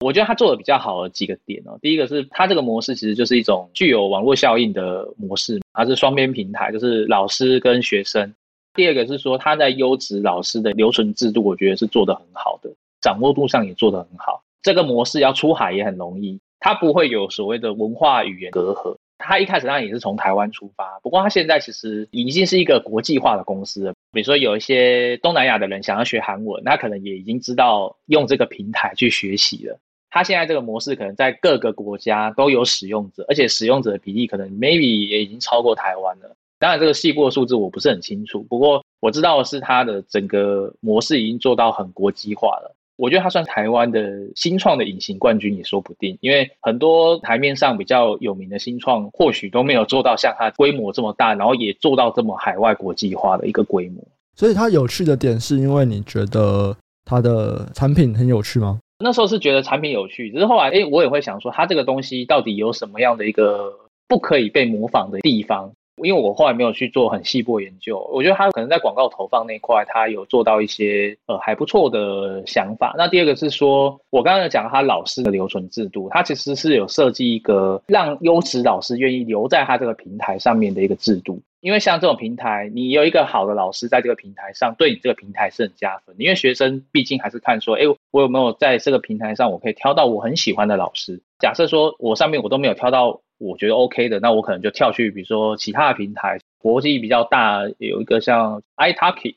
[0.01, 8.35] 我觉得他做的比较好的几个点哦，第一个是他这个模式其实就是一种具有网络效应的模式，它是双边平台，就是老师跟学生。
[8.75, 12.71] 第二个是说他在优质老师的留存制度，我觉得是做得很好的。
[13.07, 18.97] 掌握度上也做得很好，这个模式要出海也很容易，它不会有所谓的文化语言隔阂。
[19.17, 23.95] 它一开始当然也是从台湾出发，不过它现在其实已经是一个国际化的公司了。
[24.11, 29.79] 比如说有一些东南亚的人想要学韩文，他可能也已经知道用这个平台去学习了。
[30.11, 36.35] 它现在这个模式可能在各个国家都有使用者，而且使用者的比例可能 maybe 也已经超过台湾了。
[36.59, 42.75] 当然这个细部的数字我不是很清楚，不过我知道的是它的整个模式已经做到很国际化了。
[42.97, 54.03] 我觉得他算台湾的新创的隐形冠军也说不定，因为很多台面上比较有名的新创，或许都没有做到像他规模这么大，然后也做到这么海外国际化的一个规模。
[54.35, 58.79] 所以它有趣的点是因为你觉得它的产品很有趣吗？
[58.99, 63.75] 那时候是觉得产品有趣，只是后来诶，我也会想说，它这个东西到底有什么样的一个
[64.09, 65.73] 不可以被模仿的地方？
[66.03, 72.95] 因为我后来没有去做很细部研究，我觉得他可能在广告投放那块，他有做到一些呃还不错的想法。
[72.99, 81.41] 那第二个是说，我刚才讲他老师的留存制度，他其实是有设计一个让优质老师愿意留在他这个平台上面的一个制度。
[81.61, 86.15] 因为像这种平台，你有一个好的老师在这个平台上，对你这个平台是很加分。
[86.19, 91.21] 因为学生毕竟还是看说，哎，我有没有在这个平台上，我可以挑到我很喜欢的老师。
[91.39, 93.21] 假设说我上面我都没有挑到。
[93.39, 99.35] 我觉得 OK 的，那我可能就跳去，比如说其他的平台，国际比较大，有一个像 iTalki，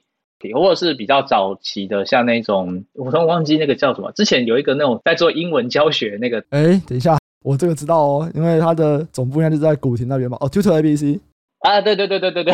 [0.53, 11.19] 或者是比较早期的，像那种，我突然忘记那个叫什么，之前有一个那种在做英文教学那个，哎，等一下，我这个知道哦，因为它的总部应该就在古亭那边嘛，哦，Tutor ABC，
[11.69, 12.53] 啊，对对对对对对，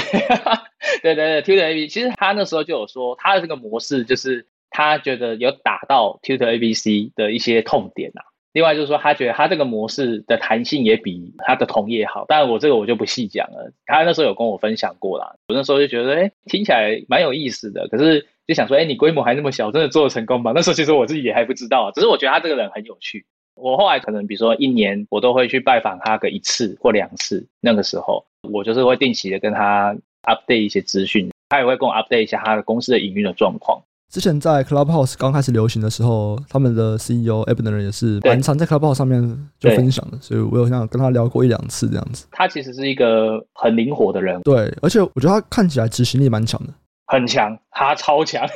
[1.01, 8.27] 对对对，Tutor AB，其实他那时候就有说，他的这个模式就是他觉得有打到 Tutor ABC 的一些痛点呐、啊。
[8.51, 13.71] 另外就是说，他觉得他这个模式的弹性也比他的同业好，但我这个我就不细讲了。
[13.85, 17.87] 他那时候有跟我分享过啦，我那时候就觉得，哎，听起来蛮有意思的。
[17.87, 20.51] 可是就想说，哎，你规模还那么小，真的做得成功吗？
[20.53, 23.25] 那时候其实我自己也还不知道，只是我觉得他这个人很有趣。
[23.55, 27.45] 我后来可能比如说一年，我都会去拜访他个一次或两次。
[27.61, 33.81] 那个时候，我就是会定期的跟他 update 一些资讯，他也会跟我 update 一下他的公司的营运的状况。
[34.11, 39.21] 之前在 Clubhouse 刚开始流行的时候，他们的 CEO Abner 人也是蛮常在 Clubhouse 上面
[39.59, 42.27] 就分享的，所以我有想跟他聊过一两次这样子。
[42.31, 46.73] 他其实是一个很灵活的人，对，而且我觉得他看起来执行力蛮强的，
[47.05, 48.47] 很强，他超强。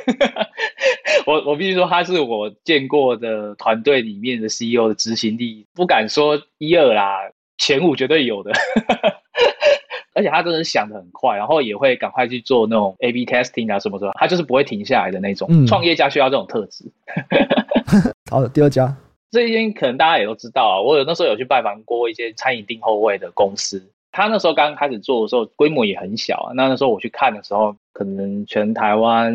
[1.26, 8.52] 我我必须说，他是我见过的团队里面的 CEO 的执行力，不敢说一二啦，前五绝对有的。
[10.12, 15.48] 而且他真的想的很快，然后也会赶快去做那种 A/B testing 啊什么什么，他就是不会停下来的那种。
[15.50, 16.84] 嗯、创业家需要这种特质。
[18.28, 18.94] 好的，第二家，
[19.30, 26.52] 这一间可能大家也都知道啊，我有那时候有去拜访过一些餐饮订后位的公司，他那时候刚开始做的时候，规模也很小啊。
[26.54, 29.34] 那那时候我去看的时候，可能全台湾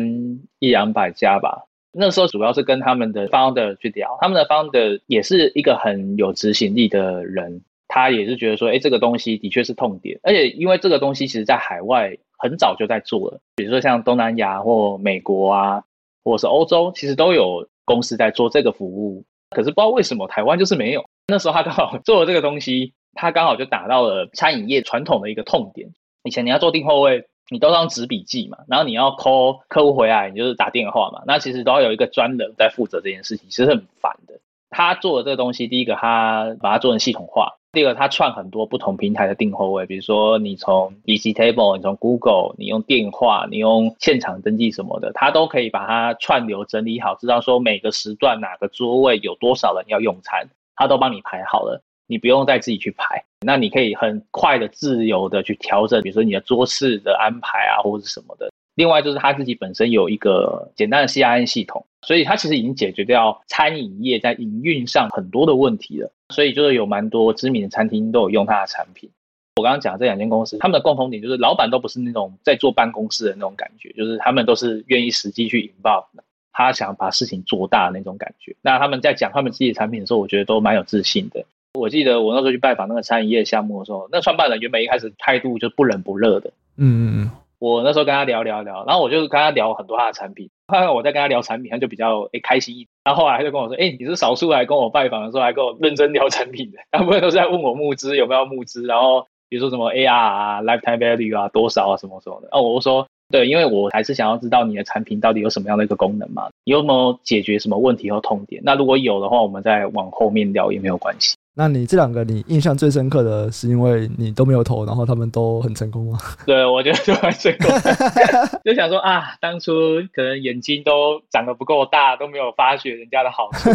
[0.58, 1.64] 一两百家吧。
[1.92, 7.62] 那时候主要是跟他们的 founder 去聊，他们的 founder 也是一个很有执行力的人。
[7.88, 15.82] 他也是觉得说，哎，这个东西的确是痛点，而且因为这个东西其实在海外很早就在做了，比如说像东南亚或美国啊，
[16.24, 19.24] 或是欧洲，其实都有公司在做这个服务。
[19.50, 21.04] 可是不知道为什么台湾就是没有。
[21.28, 25.88] 那时候他刚好做了这个东西，他刚好就打到了餐饮业传统的一个痛点。
[26.22, 34.34] 以前你要做订后位，你都当纸笔记嘛，然后你要 call 客户回来，你就是打电话嘛，那其实都要有一个专人在负责这件事情，其实很烦的。
[34.70, 37.54] 他做的这个东西，第一个他把它做成系统化。
[37.72, 58.50] 第二个，它串很多不同平台的订后位，比如说你从 Easy Table，你从 Google，你用电话，你用现场登记什么的，他都可以把它串流整理好，知道说每个时段哪个桌位有多少人要用餐，他都帮你排好了，你不用再自己去排，那你可以很快的、自由的去调整，比如说你的桌次的安排啊，或者是什么的。
[58.74, 66.12] 另外就是他自己本身有一个简单的 CRM 系统，所以他其实已经解决掉餐饮业在营运上很多的问题了。
[66.28, 69.08] 所以就是有蛮多知名的餐厅都有用他的产品。
[69.56, 78.54] 我刚刚讲这两间公司，他们的共同点就是老板都不是那种在坐办公室的那种感觉，就是他们都是愿意实际去 involve 的，他想把事情做大那种感觉。
[78.60, 81.42] 那他们在讲他们自己的产品的时候，我觉得都蛮有自信的。
[81.76, 86.50] 我记得我那时候去拜访那个餐饮业项目的时候，那创办人原本一开始态度就不冷不热的。
[86.76, 87.30] 嗯嗯嗯。
[87.58, 90.50] 我那时候跟他聊聊聊，然后我就跟他聊很多他的产品。
[90.68, 92.88] 后来我在跟他聊产品，他就比较诶开心一点。
[93.02, 108.60] 然后后来他就跟我说：“诶，你是少数来跟我拜访的时候还跟我认真聊产品的，大部分都是在问我募资有没有募资，然后比如说什么 AR 啊、Lifetime Value 啊多少啊什么什么的。”哦，我说：“对，因为我还是想要知道你的产品到底有什么样的一个功能嘛，你有没有解决什么问题和痛点？
[108.66, 116.18] 那如果有的话，我们再往后面聊也没有关系。”那你这两个你印象最深刻的是因为你都没有投，然后他们都很成功吗？
[116.44, 117.70] 对，我觉得就很成功，
[118.62, 119.72] 就想说啊，当初
[120.12, 123.70] 可能眼睛都长得不够大，都没有发觉人家的好处。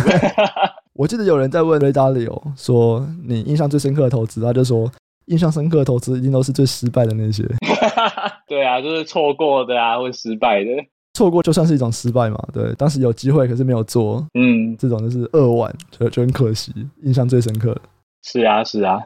[0.93, 4.87] 我记得有人在问雷达里哦说，你印象最深刻的投资，他就说
[5.25, 7.43] 印象深刻的投资一定都是最失败的那些。
[8.47, 10.69] 对啊，就是错过的啊，或失败的。
[11.13, 12.41] 错过就算是一种失败嘛？
[12.53, 16.73] 对，当时有机会，可是没有做，嗯，这种就是扼腕，就就很可惜。
[17.03, 17.75] 印象最深刻。
[18.23, 18.99] 是啊，是啊。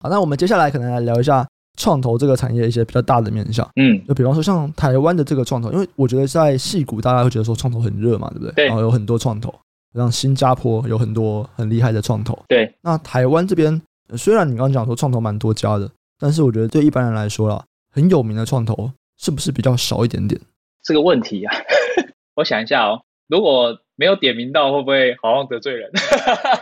[0.00, 1.46] 好，那我们接下来可能来聊一下
[1.78, 3.66] 创投这个产业一些比较大的面向。
[3.76, 8.52] 嗯，就比方说像台湾的这个创投，因为我觉得在戏谷大家会觉得说创投很热嘛，对不对？
[8.52, 8.66] 对。
[8.66, 9.54] 然后有很多创投，
[9.94, 12.38] 像新加坡有很多很厉害的创投。
[12.48, 12.70] 对。
[12.82, 13.80] 那台湾这边
[14.14, 20.38] 虽然你刚刚讲说创投蛮多家的，但是我觉得对一般人来说啦，很有名的创投是不是比较少一点点？
[20.86, 21.52] 这个问题啊，
[22.36, 25.90] 我想一下哦，如果没有点名到，会不会好像得罪人？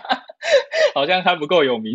[0.94, 1.94] 好像他不够有名。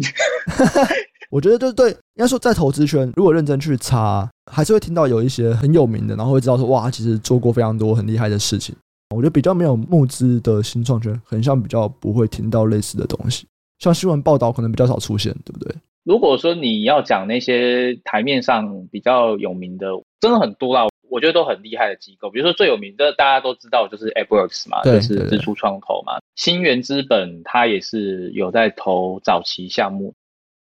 [1.32, 8.76] 我觉得对对，应该说在投资圈，如果认真去查，还是会听到有一些很有名的，然后会知道说哇，其实做过非常多很厉害的事情。
[9.16, 13.48] 我觉得比较没有募资的新创圈，很像比较不会听到类似的东西，
[13.80, 15.74] 像新闻报道可能比较少出现，对不对？
[16.04, 19.88] 如果说你要讲那些台面上比较有名的，
[20.20, 20.88] 真的很多啦。
[21.10, 26.20] 我觉得都很厉害的机构，比如说最有名的大家都知道就是 AppWorks 嘛，就是支出创投嘛。
[26.36, 30.14] 新源资本它也是有在投早期项目，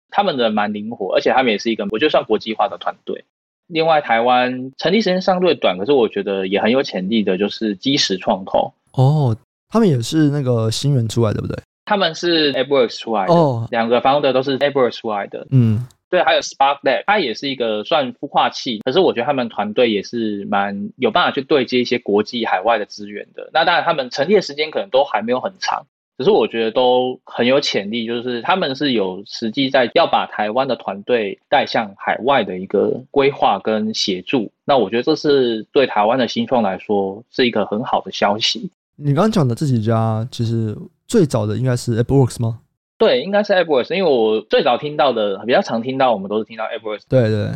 [0.10, 3.26] 他们的蛮灵活，而且他们也是一个我觉得算国际化的团队。
[3.68, 8.72] 另外，台湾成立时间相对短，可是我觉得也很有潜力的，就是基石创投。
[8.94, 9.36] 哦，
[9.70, 11.60] 他们也是那个新源出来的，对不对？
[11.86, 15.48] 他们是 AppWorks 出来的，哦，两个 founder 都是 AppWorks 出来的。
[15.50, 15.86] 嗯。
[16.16, 23.50] 对，还有 Spark Lab，它也是一个算孵化器，可是我觉得他们团队也是蛮有办法去对接一些国际海外的资源的。
[23.52, 25.86] 那当然，他们成立的时间可能都还没有很长，
[26.18, 34.50] 可是我觉得都很有潜力，就是他们是有实际在要把台湾的团队带向海外的一个规划跟协助。
[34.64, 38.72] 那我觉得这是对台湾的新创来说是一个很好的消息。
[38.96, 40.74] 你刚刚讲的这几家，其实
[41.06, 42.62] 最早的应该是 AppWorks 吗？
[42.98, 47.02] 对，应该是 AppWorks，因为我最早听到的，比较常听到，我们都是听到 AppWorks。
[47.10, 47.52] 对对，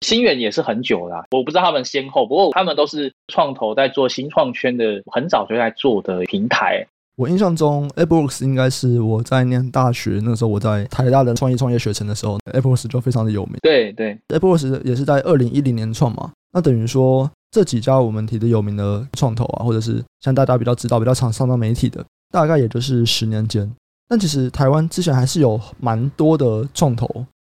[0.00, 6.86] 新源也是很久啦，我不知道他们先后，不过他们都是创投在做新创圈的，很早就在做的平台。
[7.16, 13.56] 我印象中，AppWorks 应该是我在念大学那时候，我在台大的创意创业学程的时候，AppWorks 就非常的有名。
[13.62, 23.68] 对对，AppWorks 也是在二零一零年创嘛，那等于说这几家我们提的有名的创投啊，或者是像大家比较知道、比较常上到媒体的，大概也就是十年间。
[24.08, 27.06] 但其实台湾之前还是有蛮多的创投，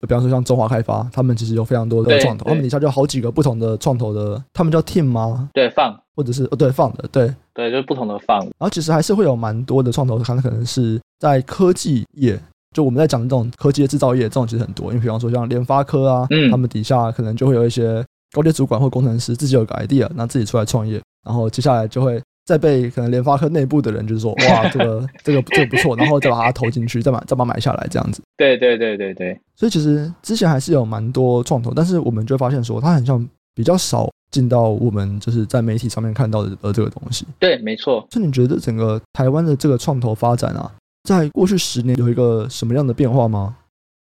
[0.07, 5.49] 比方说像中华开发，他们其实有非常多的创投，他们底下就有好几个不同的创投的，他们叫 team 吗？
[5.53, 8.39] 对，放或者是哦，对，放的，对对，就是不同的放。
[8.39, 12.39] 然后其实还是会有蛮多的创投，可能可能是在科技业，
[12.75, 14.87] 就我们在讲这种科技的制造业，这种其实很多。
[14.87, 22.19] 因为比方说像联发科啊，嗯，他们底下可能就会有一些高阶主管或工程师自己有个 idea，那自己出来创业，然后接下来就会。
[22.49, 28.23] 再被可能联发科内部的人就是说， 哇，这个这个这个不错，然后再把它投进去，再把再把它买下来这样子。
[28.37, 29.39] 对对对对对。
[29.55, 33.23] 所以其实之前还是有蛮多创投，但是我们就会发现说，它很像
[33.53, 37.23] 比较少进到我们就是在媒体上面看到的这个东西。
[37.37, 38.07] 对，没错。
[38.13, 40.71] 那你觉得整个台湾的这个创投发展啊，
[41.03, 43.55] 在过去十年有一个什么样的变化吗？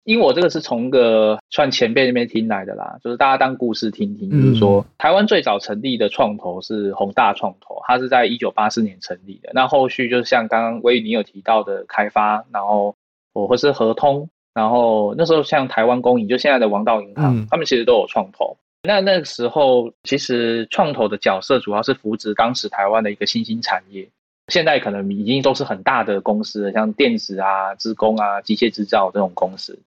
[0.05, 4.29] 因为我这个是从个算前辈那边听来的啦，就是大家当故事听听。
[4.29, 9.49] 就是说，台湾最早成立的创投是宏大创投，它是在一九八四年成立的。
[9.53, 12.93] 那后续就是像刚刚威宇你有提到的开发，然后
[13.33, 18.57] 我或是合通，然后那时候像台湾公营，就现在的王道银行，他们其实都有创投。
[18.85, 24.05] 那那个时候其实创投的角色主要是扶植当时台湾的一个新兴产业。
[24.49, 29.79] 现在可能已经都是很大的公司了，像电子啊、资工啊、机械制造这种公司。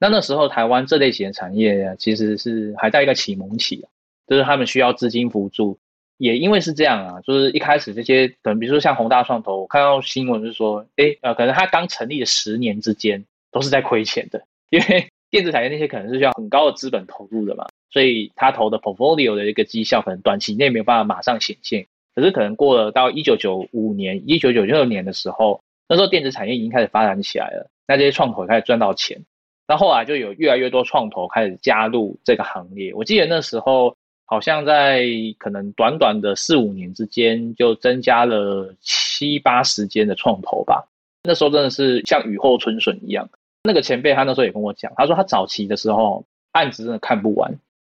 [0.00, 3.86] 那那时候台湾这类型的产业其实是还在一个启蒙期啊，
[4.26, 5.78] 就是他们需要资金辅助。
[6.18, 21.86] 也因为是这样啊，就是一开始这些可能比如说像宏大创投，我看到新闻是说，哎，呃，可能他刚成立的十年之间都是在亏钱的，因为 电子产业那些可能是需要很高的资本投入的嘛，所以他投的 portfolio 的一个绩效可能短期内没有办法马上显现，
[22.16, 29.22] 可是可能过了到一九九五年、一九九六年的时候，那时候电子产业已经开始发展起来了，那这些创投也开始赚到钱。
[29.68, 32.92] 那后来就有越来越多创投开始加入这个行列。
[32.94, 33.94] 我记得那时候
[34.24, 35.04] 好像在
[35.38, 40.88] 可能短短的四五年之间，就增加了七八十间的创投吧。
[41.22, 43.28] 那时候真的是像雨后春笋一样。
[43.62, 47.52] 那个前辈他那时候也跟我讲，他说他早期的时候案子真的看不完，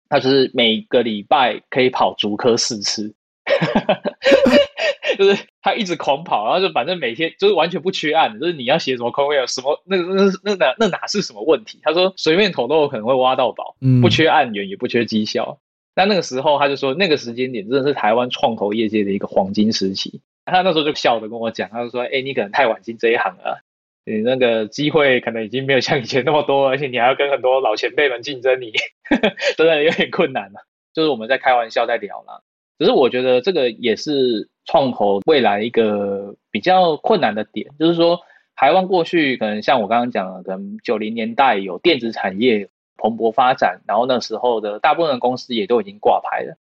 [0.10, 3.14] 他就是每个礼拜可以跑竹科四次。
[5.18, 11.80] 就是他一直狂跑，然后就反正每天就是完全不缺案，就是你要写什么空位，有什么那个那那哪那哪是什么问题？
[11.84, 15.60] 他说随便投都有可能会挖到宝，不缺案源也不缺绩效。
[15.94, 20.22] 但那个时候他就说那个时间点真的是台湾创投业界的一个黄金时期。
[20.46, 23.64] 他那时候就笑着跟我讲，他就说：“哎，你可能太晚进这一行了，
[24.06, 28.74] 你那个机会可能已经没有像以前那么多，而且你还要跟很多老前辈们竞争，你
[29.56, 32.42] 真的有点困难了。”就是我们在开玩笑在聊啦。
[32.82, 34.50] 只是我觉得这个也是。
[34.64, 38.20] 创投未来一个比较困难的点，就是说，
[38.56, 46.56] 台湾过去可能像我刚刚讲的，可能九零年代有电子产业蓬勃发展，然后那时候的大部分公司也都已经挂牌了。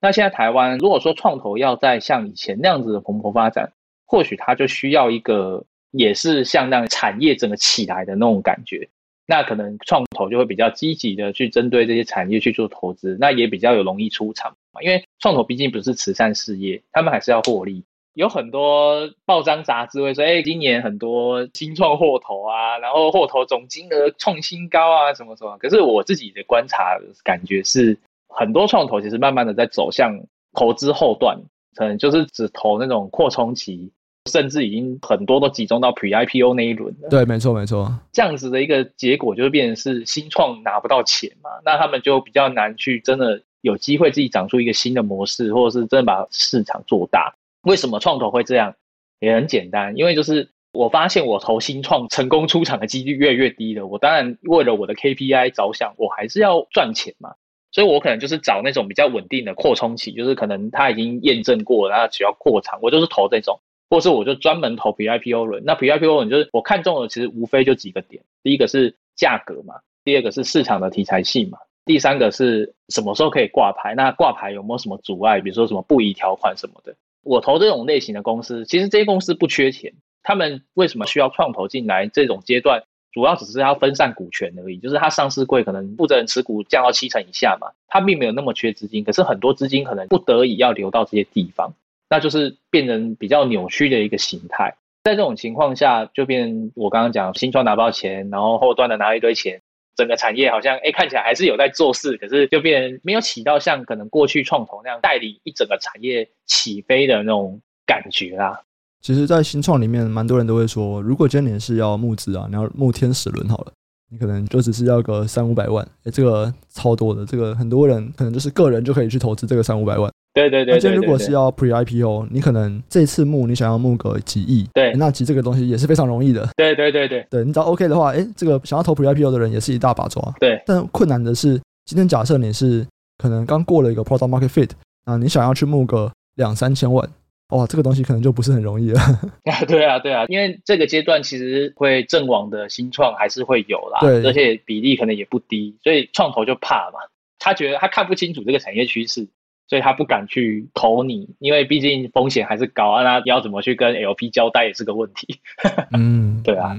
[0.00, 3.72] 那现在台湾如果说创投要再像以前那样子的蓬勃发展，
[4.04, 8.88] 或许它就需要一个也是像那样产业整个起来的那种感觉。
[9.26, 14.82] 那可能创投就会比较积极的去针对这些产业去做投资，那也比较有容易出场嘛。
[14.82, 17.84] 因为创投毕竟不是慈善事业，他们还是要获利。
[18.12, 25.58] 有很多报章杂志会说，哎，今年很多新创获投啊，然后获投总金额创新高啊，什么什么。
[25.58, 27.98] 可是我自己的观察感觉是，
[28.28, 31.40] 很多创投其实慢慢的在走向投资后段，
[31.74, 33.90] 可能就是只投那种扩充期。
[34.30, 37.10] 甚至已经很多都集中到 Pre-IPO 那一轮了。
[37.10, 37.92] 对，没错，没错。
[38.10, 47.34] 这样子的一个结果，就是变成是新创拿不到钱嘛，那他们就比较难去真的有机会自己长出一个新的模式，或者是真的把市场做大。
[47.64, 48.74] 为什么创投会这样？
[49.20, 53.86] 也很简单，因为就是我发现我投新创成功出场的几率越来越低了。
[53.86, 57.34] 我当然为了我的 KPI 着想，我还是要赚钱嘛，
[57.72, 63.60] 所以我可能就是找那种比较稳定的扩充期，就是可能他已经验证过，然后只要扩场，我就是投这种。
[63.94, 68.24] 或是我就专门投 P I P O 轮，那 P I P O 轮就是我看中的，其实无非就几个点。
[68.42, 76.92] 第一个是价格嘛，第二个是市场的题材性嘛，第三个是什么时候可以挂牌，那挂牌有没有什么阻碍，比如说什么不宜条款什么的。
[77.22, 79.92] 我投这种类型的公司，其实这些公司不缺钱，
[80.24, 82.08] 他们为什么需要创投进来？
[82.08, 82.82] 这种阶段
[83.12, 91.74] 主要只是要分散股权而已，就是他上市贵可能负责人持股降到七成以下嘛，他并没有那么缺资金，可是很多资金可能不得已要流到这些地方。
[92.08, 94.74] 那就是变成比较扭曲的一个形态，
[95.04, 99.60] 在这种情况下，就变我刚刚讲新创拿不到钱，然后后端的拿一堆钱，
[99.96, 108.60] 整个产业好像哎看起来还是有在做事，可是就变没有起到像可能过去创投那样代理一整个产业起飞的那种感觉啦。
[109.00, 113.72] 其实，在新创里面，蛮多人都会说，如果今年是要募资啊，你要募天使轮好了，
[114.10, 120.10] 你可能就只是要个三五百万，哎，这个超多的，这个很多人可能就是个人就可以去投资这个三五百万。
[120.34, 120.74] 对对对。
[120.74, 126.46] 那今天如果是要 Pre IPO，你可能这次募你想要募个几亿，对，那其实这个东西也是非常容易的。
[126.56, 127.26] 对对对对。
[127.30, 130.20] 对，你只要 OK 的话，哎，这个想要投 Pre IPO 的人也是一大把抓。
[130.40, 130.60] 对。
[130.66, 134.70] 但困难的是，今天假设你是可能刚过了一个 Product Market Fit，
[135.04, 137.08] 啊，你想要去募个两三千万。
[137.50, 139.00] 哇，这个东西可能就不是很容易了。
[139.68, 146.98] 对啊，对啊，因为这个阶段其实会阵亡的新创还是会有啦，对，而且比例可能也不低，所以创投就怕嘛，
[147.38, 149.28] 他觉得他看不清楚这个产业趋势，
[149.66, 155.40] 所以他不敢去投你，因为毕竟风险还是高啊，那要怎么去跟 LP 交代也是个问题。
[155.96, 156.76] 嗯，对啊。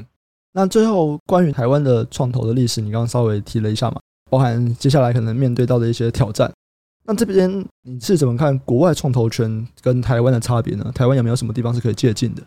[0.53, 6.51] 那最后关于台湾的创投的历史，你刚刚稍微提了一下嘛，包含接下来可能面对到的一些挑战。
[7.07, 10.91] 那这边你是怎么看国外创投圈跟台湾的差别呢？
[10.95, 12.41] 台湾有没有什么地方是可以借鉴的？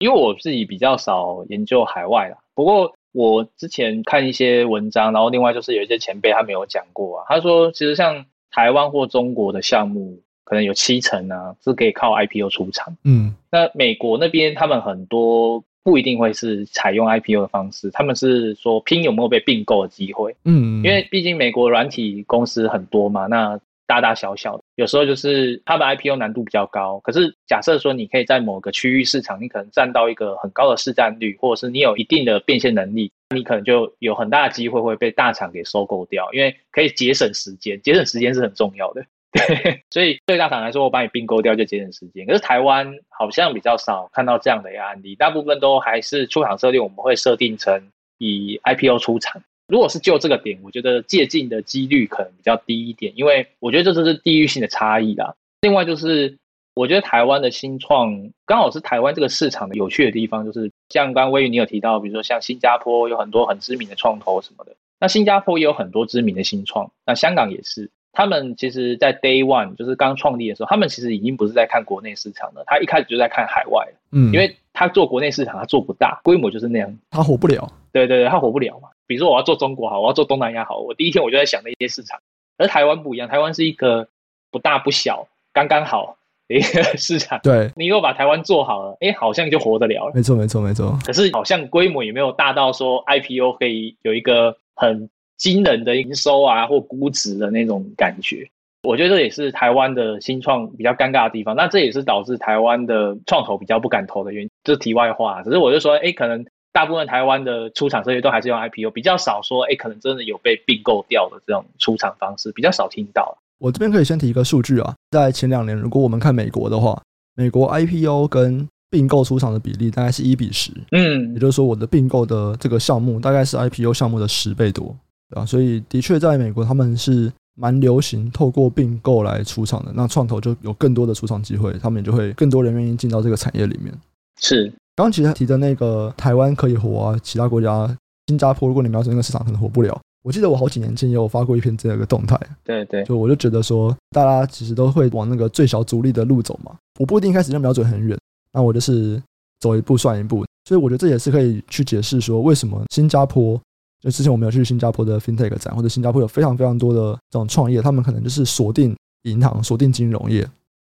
[0.00, 12.96] 因为我自己比较少研究海外啦，不过我之前看一些文章，然后另外就是有一些前辈他没有讲过啊，他说其实像台湾或中国的项目，可能有七成啊是可以靠 IPO 出场。
[13.02, 20.36] 嗯，那美国那边他们很多不一定会是采用 IPO 的方式，他们是说拼有没有被并购的机会。
[20.44, 23.58] 嗯，因为毕竟美国软体公司很多嘛，那。
[23.92, 26.98] 大大小小的，有时候就是它的 IPO 难度比较高。
[27.00, 39.04] 可是假设说你可以在某个区域市场，你可能占到一个很高的市占率，或者是你有一定的变现能力，你可能就有很大的机会会被大厂给收购掉，因为可以节省时间，节省时间是很重要的。
[39.32, 42.26] 对，所以对大厂来说，我把你并购掉就节省时间。
[42.26, 49.42] 可是台湾好像比较少看到这样的一个案例，大部分都还是出厂设定，我们会设定成以 IPO 出厂。
[49.68, 55.34] 如果是就这个点，我觉得借镜的几率可能比较低一点，因为我觉得这就是地域性的差异啦。
[55.62, 56.36] 另外就是，
[56.74, 67.90] 我觉得台湾的新创刚好是台湾这个市场的有趣的地方，就是像刚刚威宇你有提到，比如说像新加坡有很多很知名的创投什么的，那新加坡也有很多知名的新创，那香港也是。
[68.14, 77.66] 他们其实，在 Day One 就是刚创立的时候，他们其实已经不是在看国内市场了，他一开始就在看海外，嗯，因为他做国内市场他做不大，规模就是那样，他活不了。
[77.90, 78.90] 对对对，他活不了嘛。
[79.06, 82.18] 比如说我要做中国好，我要做东南亚好，我第一天我就在想那些市场。
[82.58, 84.06] 而台湾不一样，台湾是一个
[84.50, 87.40] 不大不小，刚刚好的一个 市场。
[87.42, 90.12] 对，你如果把台湾做好了，哎，好像就活得了了。
[90.14, 90.96] 没错没错没错。
[91.04, 98.48] 可是好像规模也没有大到说 IPO 可以有一个很惊人的营收啊或估值的那种感觉。
[98.86, 101.56] 我觉得这也是台湾的新创比较尴尬的地方。
[101.56, 104.50] 那这也是导致台湾的创投比较不敢投的原因。
[104.62, 106.44] 这是题外话，只是我就说，哎，可能。
[106.72, 113.36] 大部分台湾的出厂策略都还是用 IPO，比较少说，哎，可能真的有被并购掉的这种出厂方式，比较少听到。
[113.58, 117.00] 我这边可以先提一个数据啊，在前两年，如果我们看美国的话，
[117.36, 124.96] 美国 IPO 跟并购出厂的比例大概是一比十，嗯，也就是说，我的并购的这个项目大概是 IPO 项目的十倍多，
[125.30, 125.46] 对吧？
[125.46, 133.94] 所以的确，在美国他们是蛮流行透过并购来出厂的，那创投就有更多的出厂机会，他们也就会更多人愿意进到这个产业里面。
[134.40, 134.72] 是。
[135.02, 137.92] 刚刚其实提的那个台湾可以活啊，其他国家
[138.28, 140.00] 新加坡，如果你瞄准那个市场，可能活不了。
[140.22, 146.72] 我记得我好几年前也有发过一篇这样一个动态，对对，就我就觉得说，大家其实都会往那个最小阻力的路走嘛。
[147.00, 148.16] 我不一定一开始就瞄准很远，
[148.52, 149.20] 那我就是
[149.58, 150.44] 走一步算一步。
[150.68, 153.60] 所以我觉得这也是可以去解释说，为什么新加坡
[154.00, 158.94] 就之前我们有去新加坡的 FinTech 展，或者新加坡有非常非常多的这种创业，他们可能就是锁定
[159.24, 160.48] 银行、锁定金融业，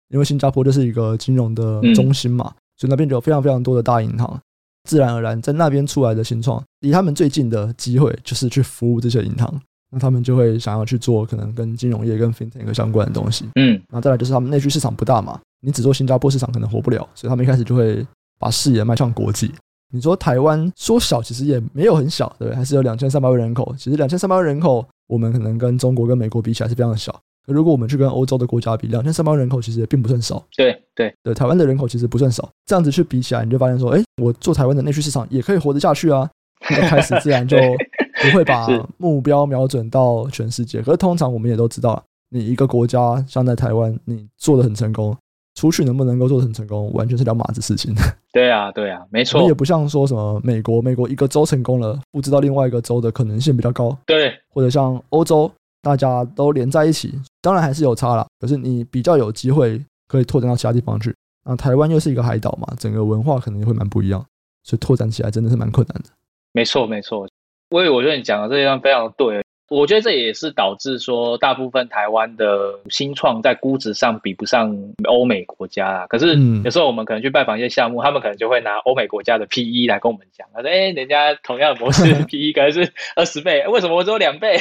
[0.10, 2.54] 因为新加坡就是一个金融的中心嘛。
[2.56, 4.38] 嗯所以那边就有非常非常多的大银行，
[4.84, 13.46] 自然而然在那边出来的新创，离他们最近的机会就是去服务这些银行，那他们就会想要去做可能跟金融业、跟 FinTech 相关的东西。
[13.56, 18.06] 嗯，然后再来就是他们内需市场不大嘛，你只做新加坡市场可能活不了，所以他们一开始就会
[18.38, 19.50] 把视野迈向国际。
[19.94, 22.58] 你说台湾说小其实也没有很小，对不对？
[22.58, 27.18] 还是有两千三百万人口，其实两千三百万人口，我们可能跟中国跟美国比起来是非常的小。
[27.46, 30.42] 如果我们去跟欧洲的国家比，两千三百万人口其实也并不算少。
[30.56, 32.50] 对对对，台湾的人口其实不算少。
[32.66, 36.30] 这样子去比起来，你就发现说，哎，我做台湾的内需市场也可以活得下去啊。
[36.70, 37.58] 一开始自然就
[38.24, 38.66] 不会把
[38.98, 40.82] 目标瞄准到全世界。
[40.82, 45.14] 可是通常我们也都知道，你一个国家像在台湾，你做的很成功，
[45.56, 47.94] 出去能不能够做得很成功，完全是两码子事情。
[48.32, 49.44] 对啊，对啊，没错。
[49.44, 53.98] 也不像说什么美国，美国一个州成功了，不知道另外一个州的可能性比较高。
[54.06, 55.52] 对，或者像欧洲。
[55.86, 57.14] 大家都连在一起，
[57.44, 58.26] 当然还是有差啦。
[58.40, 61.14] 可是你比较有机会可以拓展到其他地方去。
[61.44, 64.26] 那台湾又是一个海岛嘛，整个文化可能也会蛮不一样，
[64.64, 66.10] 所以拓展起来真的是蛮困难的。
[66.54, 67.28] 没错，没错。
[67.70, 69.44] 我以为我觉得你讲的这一段非常对。
[69.74, 74.72] 我觉得这也是导致说，大部分台湾的新创在估值上比不上
[75.06, 76.06] 欧美国家啦。
[76.08, 84.60] 可是有时候我们可能去拜访一些项目，他们可能就会拿欧美国家的 PE 来跟我们讲，他说：“哎，人家同样的模式 PE 可能是二十倍，为什么我只有两倍？”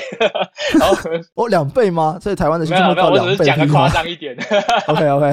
[0.80, 0.96] 然后
[1.36, 2.18] 哦，两倍吗？
[2.18, 4.34] 所以台湾的新创没有没有，我只是讲的夸张一点。
[4.86, 5.32] OK OK，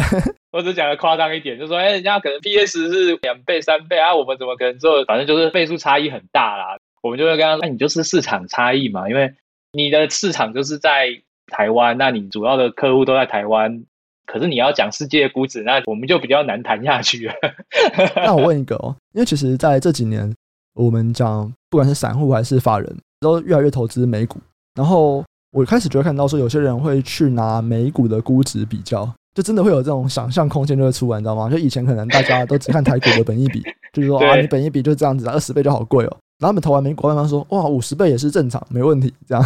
[0.51, 5.05] 我只是讲的夸张一点，就是说，哎，人家可能 PS 是两倍、三倍啊，我们怎么可能做？
[5.05, 6.77] 反正就是倍数差异很大啦。
[7.01, 9.31] 我们就会跟他说：“那你就是市场差异嘛，因为。”
[9.71, 11.09] 你的市场就是在
[11.47, 13.83] 台湾，那你主要的客户都在台湾，
[14.25, 17.33] 可是你要讲世界估值，那我们就比较难谈下去了。
[18.17, 20.33] 那我问一个哦，因为其实在这几年，
[20.73, 24.39] 我们讲不管是散户还是法人，都越来越投资美股。
[24.75, 31.49] 然后我开始就会看到说，有些人会去拿美股的估值比较，就真的会有这种想象空间就会出来，你知道吗？
[31.49, 33.61] 就以前可能大家都只看台股的本益比，
[33.93, 36.17] 就是说啊，你本益比就这样子，二十倍就好贵哦。
[36.39, 39.13] 然后他们投完美股，官方说哇，五十倍也是正常，没问题。
[39.27, 39.45] 这样，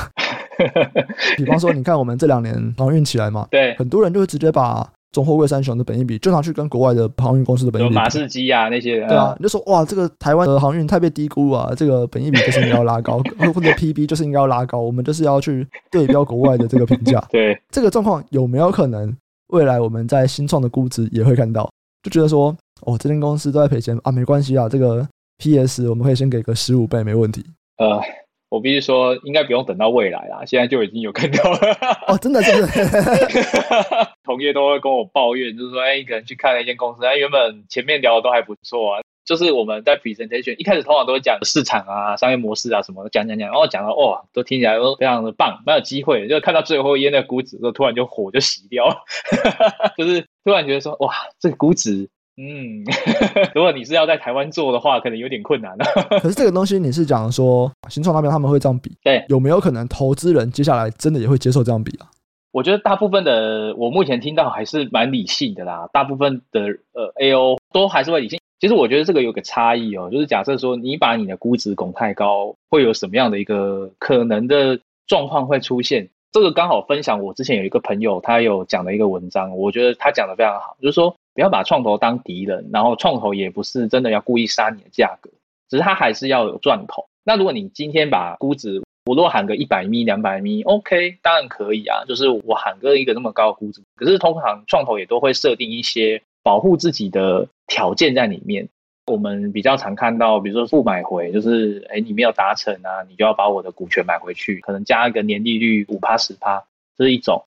[1.36, 13.18] 比方说，你看我们这两年航运起来嘛，对，很多人就会直接把中货柜三雄的本益比就拿去跟国外的航运公司的本益比，马士基啊那些人，对啊，你就说哇，这个台湾的航运太被低估啊，这个本益比就是应该要拉高，
[13.54, 17.24] 或者 PB 就是应该要拉高，我们就是要去对标国外的这个评价。
[17.32, 19.12] 对，这个状况有没有可能
[19.48, 21.68] 未来我们在新创的估值也会看到？
[22.04, 25.08] 就觉得说，哦，这间公司都在赔钱啊，没关系啊，这个
[25.44, 27.44] PS 我们可以先给个十五倍，没问题。
[27.78, 28.00] 呃，
[28.48, 31.60] 我必须说，应该不用等到未来啦，现在就已经有看到了。
[32.08, 32.68] 哦，真的，真的，
[34.24, 49.04] 同业都会跟我抱怨，就是说，哎，你可能去看了一间公司，哎，原本前面聊的都还不错啊，就是我们在 presentation 一开始通常都会讲市场啊、商业模式啊什么的，讲讲讲，然后讲到哇，都听起来都非常的棒，蛮有机会，就看到最后一页那个估值，就突然就火就熄掉，
[49.98, 52.08] 就是突然觉得说，哇，这个估值。
[52.36, 52.84] 嗯，
[53.54, 55.86] 如果你是要在台湾做的话，可能有点困难了。
[56.20, 62.10] 可是这个东西你是讲说新创那边他们会这样比，对，有没有可能投资人接下来真的也会接受这样比啊？
[62.52, 66.62] 我觉得大部分的我目前听到还是蛮理性的啦，大部分的
[66.94, 68.40] 呃 AO 都还是会理性。
[68.60, 76.10] 其实我觉得这个有个差异哦，就是假设说你把你的估值拱太高，会有什么样的一个可能的状况会出现？
[76.32, 81.16] 这个刚好分享，我之前有一个朋友他有讲的一个文章，我觉得他讲的非常好，就是说。
[81.34, 85.30] 不要把创投当敌人，然后创投也不是真的要故意杀你的价格，
[85.70, 87.06] 只是他还是要有赚头。
[87.24, 93.82] 那如果你今天把估值，我若喊个一百米、两百米，OK，当然可以啊，就是我喊个一个那么高的估值。
[93.96, 98.68] 可是通常创投也都会设定一些保护自己的条件在里面。
[99.08, 106.64] 我们比较常看到，比如说负买回，就是哎你没有达成啊，你就要把我的股权买回去，可能加一个年利率五趴十趴，
[106.98, 107.44] 这是一种。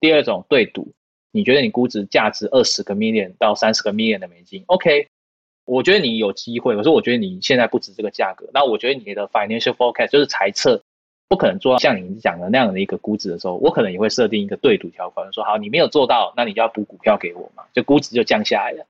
[0.00, 0.92] 第二种对赌。
[1.30, 5.08] 你觉得你估值价值二十个 million 到三十个 million 的美金，OK？
[5.66, 8.48] 我觉得你有机会，可是我觉得你现在不值这个价格。
[8.54, 10.82] 那我觉得你的 financial forecast 就是财测
[11.28, 18.86] 不可能做到像你讲的那样的一个估值的时候，我可能也会设定一个对赌条款，说好你没有做到，那你就要补股票给我嘛，就估值就降下来了。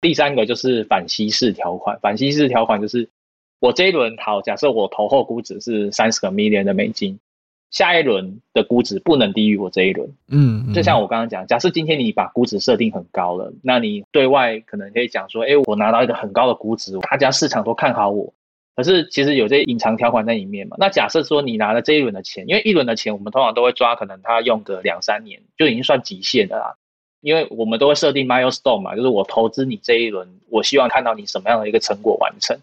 [0.00, 3.10] 第三个就是反稀释条款，反稀释条款就是
[3.60, 7.20] 我这一轮好，假设我投后估值是三十个 million 的美金。
[7.72, 18.34] 下一轮的估值不能低于我这一轮，嗯，就像我刚刚讲，假设今天你把估值设定很高了，那你对外可能可以讲说，哎，我拿到一个很高的估值，大家市场都看好我，
[18.76, 20.76] 可是其实有这些隐藏条款在里面嘛。
[20.78, 26.74] 那假设说你拿了这一轮的钱，因为一轮的钱我们通常都会抓，可能他用个两三年就已经算极限的啦，
[27.22, 32.58] 因为我们都会设定 milestone 嘛，就是我投资你这一轮，我希望看到你什么样的一个成果完成。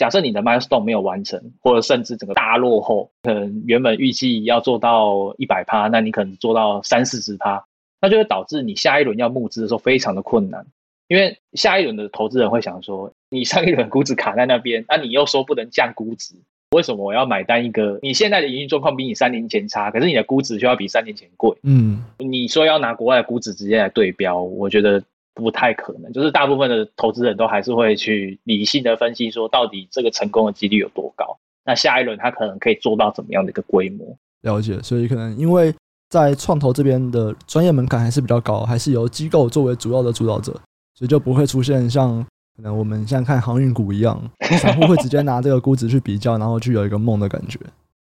[0.00, 7.62] 假设你的 milestone 没有完成，或者甚至整个大落后，可能原本预计要做到一百趴，那你可能做到三四十趴，
[8.00, 10.64] 那就会导致你下一轮要募资的时候非常的困难，
[11.08, 16.34] 因为下一轮的投资人会想说，你上一轮估值卡在那边，那你又说不能降估值，
[16.70, 17.98] 为什么我要买单一个？
[18.00, 25.02] 你现在的营运状况比你三年前差，可是你的估值却要比三年前贵，嗯，你说要拿国外的估值直接来对标，我觉得。
[25.34, 31.38] 不太可能，就是大部分的投资人都还是会去理性的分析，说到底这个成功的几率有多高？
[31.64, 34.16] 那下一轮他可能可以做到怎么样的一个规模？
[34.42, 35.72] 了解，所以可能因为
[36.08, 40.52] 在创投这边的专业门槛还是比较高，还是由机构作为主要的主导者，
[40.94, 42.24] 所以就不会出现像
[42.56, 44.20] 可能我们现在看航运股一样，
[44.58, 47.60] 散户会直接拿这个估值去比较，然后去有一个梦的感觉。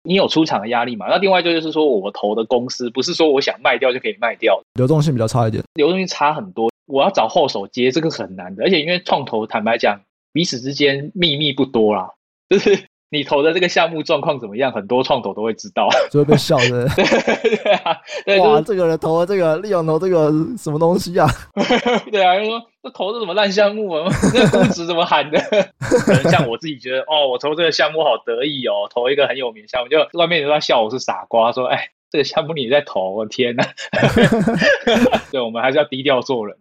[0.04, 1.06] 你有出场的压力嘛？
[1.08, 6.70] 那另外就是说，我投的公司不是说我想卖掉就可以卖掉，流动性比较差一点，流动性差很多。
[6.86, 12.10] 我要找后手接这个很难的，而且因为创投坦白讲，彼此之间秘密不多啦，
[12.50, 16.88] 就是你投的这个项目状况怎么样，很多创投都会知道， 就会被笑的。
[16.96, 17.06] 对
[17.64, 21.28] 对啊，对哇，就是、这个人投了这个，利用投这个什么东西啊？
[22.12, 24.10] 对啊，就说这投的什么烂项目啊？
[24.34, 25.40] 那估值怎么喊的？
[25.80, 33.66] 可能像我自己觉得，哦，我投这个项目好得意哦，投一个很有名的项目，就外面人都在笑我是傻瓜，说，哎，这个项目你在投，我天哪！
[35.34, 36.56] 对，我们还是要低调做人。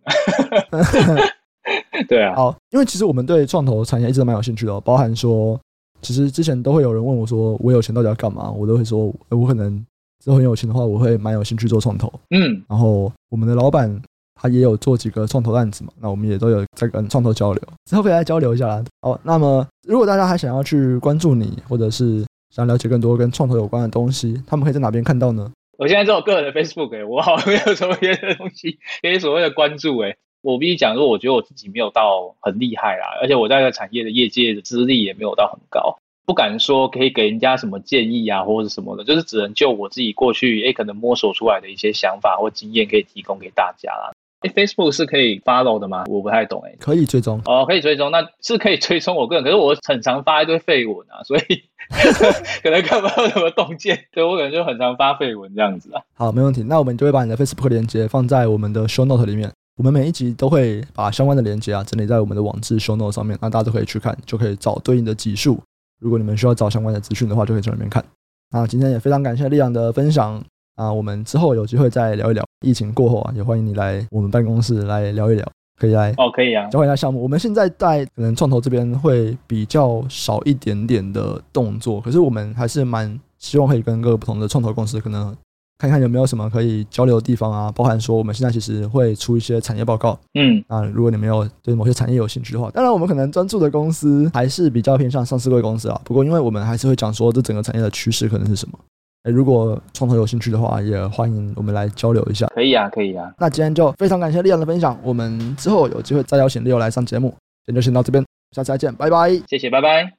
[2.09, 5.61] 对啊，好，因为其实我们对创投产业一直都蛮有兴趣的，包含说，
[6.01, 8.51] 其实之前都会有人问我说，我有钱到底要干嘛？
[8.51, 9.85] 我都会说，我可能
[10.25, 12.11] 之后很有钱的话，我会蛮有兴趣做创投。
[12.31, 14.01] 嗯，然后我们的老板
[14.41, 18.83] 他也有做几个创投案子嘛，那我们也都有在跟创投交流，之后可以来交流一下啦。
[19.03, 25.51] 好，那么如果大家还想要去关注你，或者是想了解更多跟创投有关的东西，他们可以在哪边看到呢？
[25.79, 30.15] 我现在只有个人的 Facebook，我好像没有什么别的东西可以所谓的关注，哎。
[30.43, 35.97] 我必须讲说，我觉得我自己没有到很厉害啦，而且我在这个产业的业界的资历也没有到很高，
[36.27, 44.11] 不敢说可以给人家什么建议啊，或者什么的，就是只能就我自己过去诶可能摸索出来的一些想法或经验，可以提供给大家啦。
[44.43, 46.05] 诶 Facebook 是可以 follow 的吗？
[46.09, 46.77] 我不太懂诶。
[46.81, 51.63] 可以追踪哦，可以追踪，那是可以追踪我个人，可是我很常发一堆废文啊，所以
[52.63, 56.03] 可能看不到什么洞见，对我可能就很常发废文这样子啊。
[56.15, 59.51] 好，没问题，那我们就会把你的 Facebook 链接放在我们的 Show Note 里面。
[59.79, 65.59] 我们每一集都会把相关的连接啊整理在我们的网志 show note 上面，那大家都可以去看，就可以找对应的集数。
[65.99, 68.05] 如果你们需要找相关的资讯的话，就可以从里面看。
[68.51, 70.45] 那今天也非常感谢力量的分享
[70.83, 72.45] 啊，我们之后有机会再聊一聊。
[72.65, 77.23] 疫情过后啊，也欢迎你来我们办公室来聊一聊，可以来哦，可以啊，交换一下项目。
[77.23, 85.35] 我们现在在可能创投这边会比较少一点点的动作，可是我们还是蛮希望可以跟各个不同的创投公司可能。
[85.79, 96.01] 看看有没有什么可以交流的地方啊，包含说我们现在其实会出一些产业报告，嗯，啊，如果你没有对某些产业有兴趣的话，当然我们可能专注的公司还是比较偏向上市贵公司啊。
[96.05, 98.87] 不过因为我们还是会讲说这整个产业的趋势可能是什么，哎，
[99.31, 102.47] 如果创投有兴趣的话，也欢迎我们来交流一下。
[102.49, 103.33] 可以啊，可以啊。
[103.39, 107.29] 那今天就非常感谢立阳的分享，我们之后有机会再邀请 Leo 来上节目。
[107.65, 109.31] 今天就先到这边，下次再见，拜拜。
[109.49, 110.11] 谢谢，拜拜。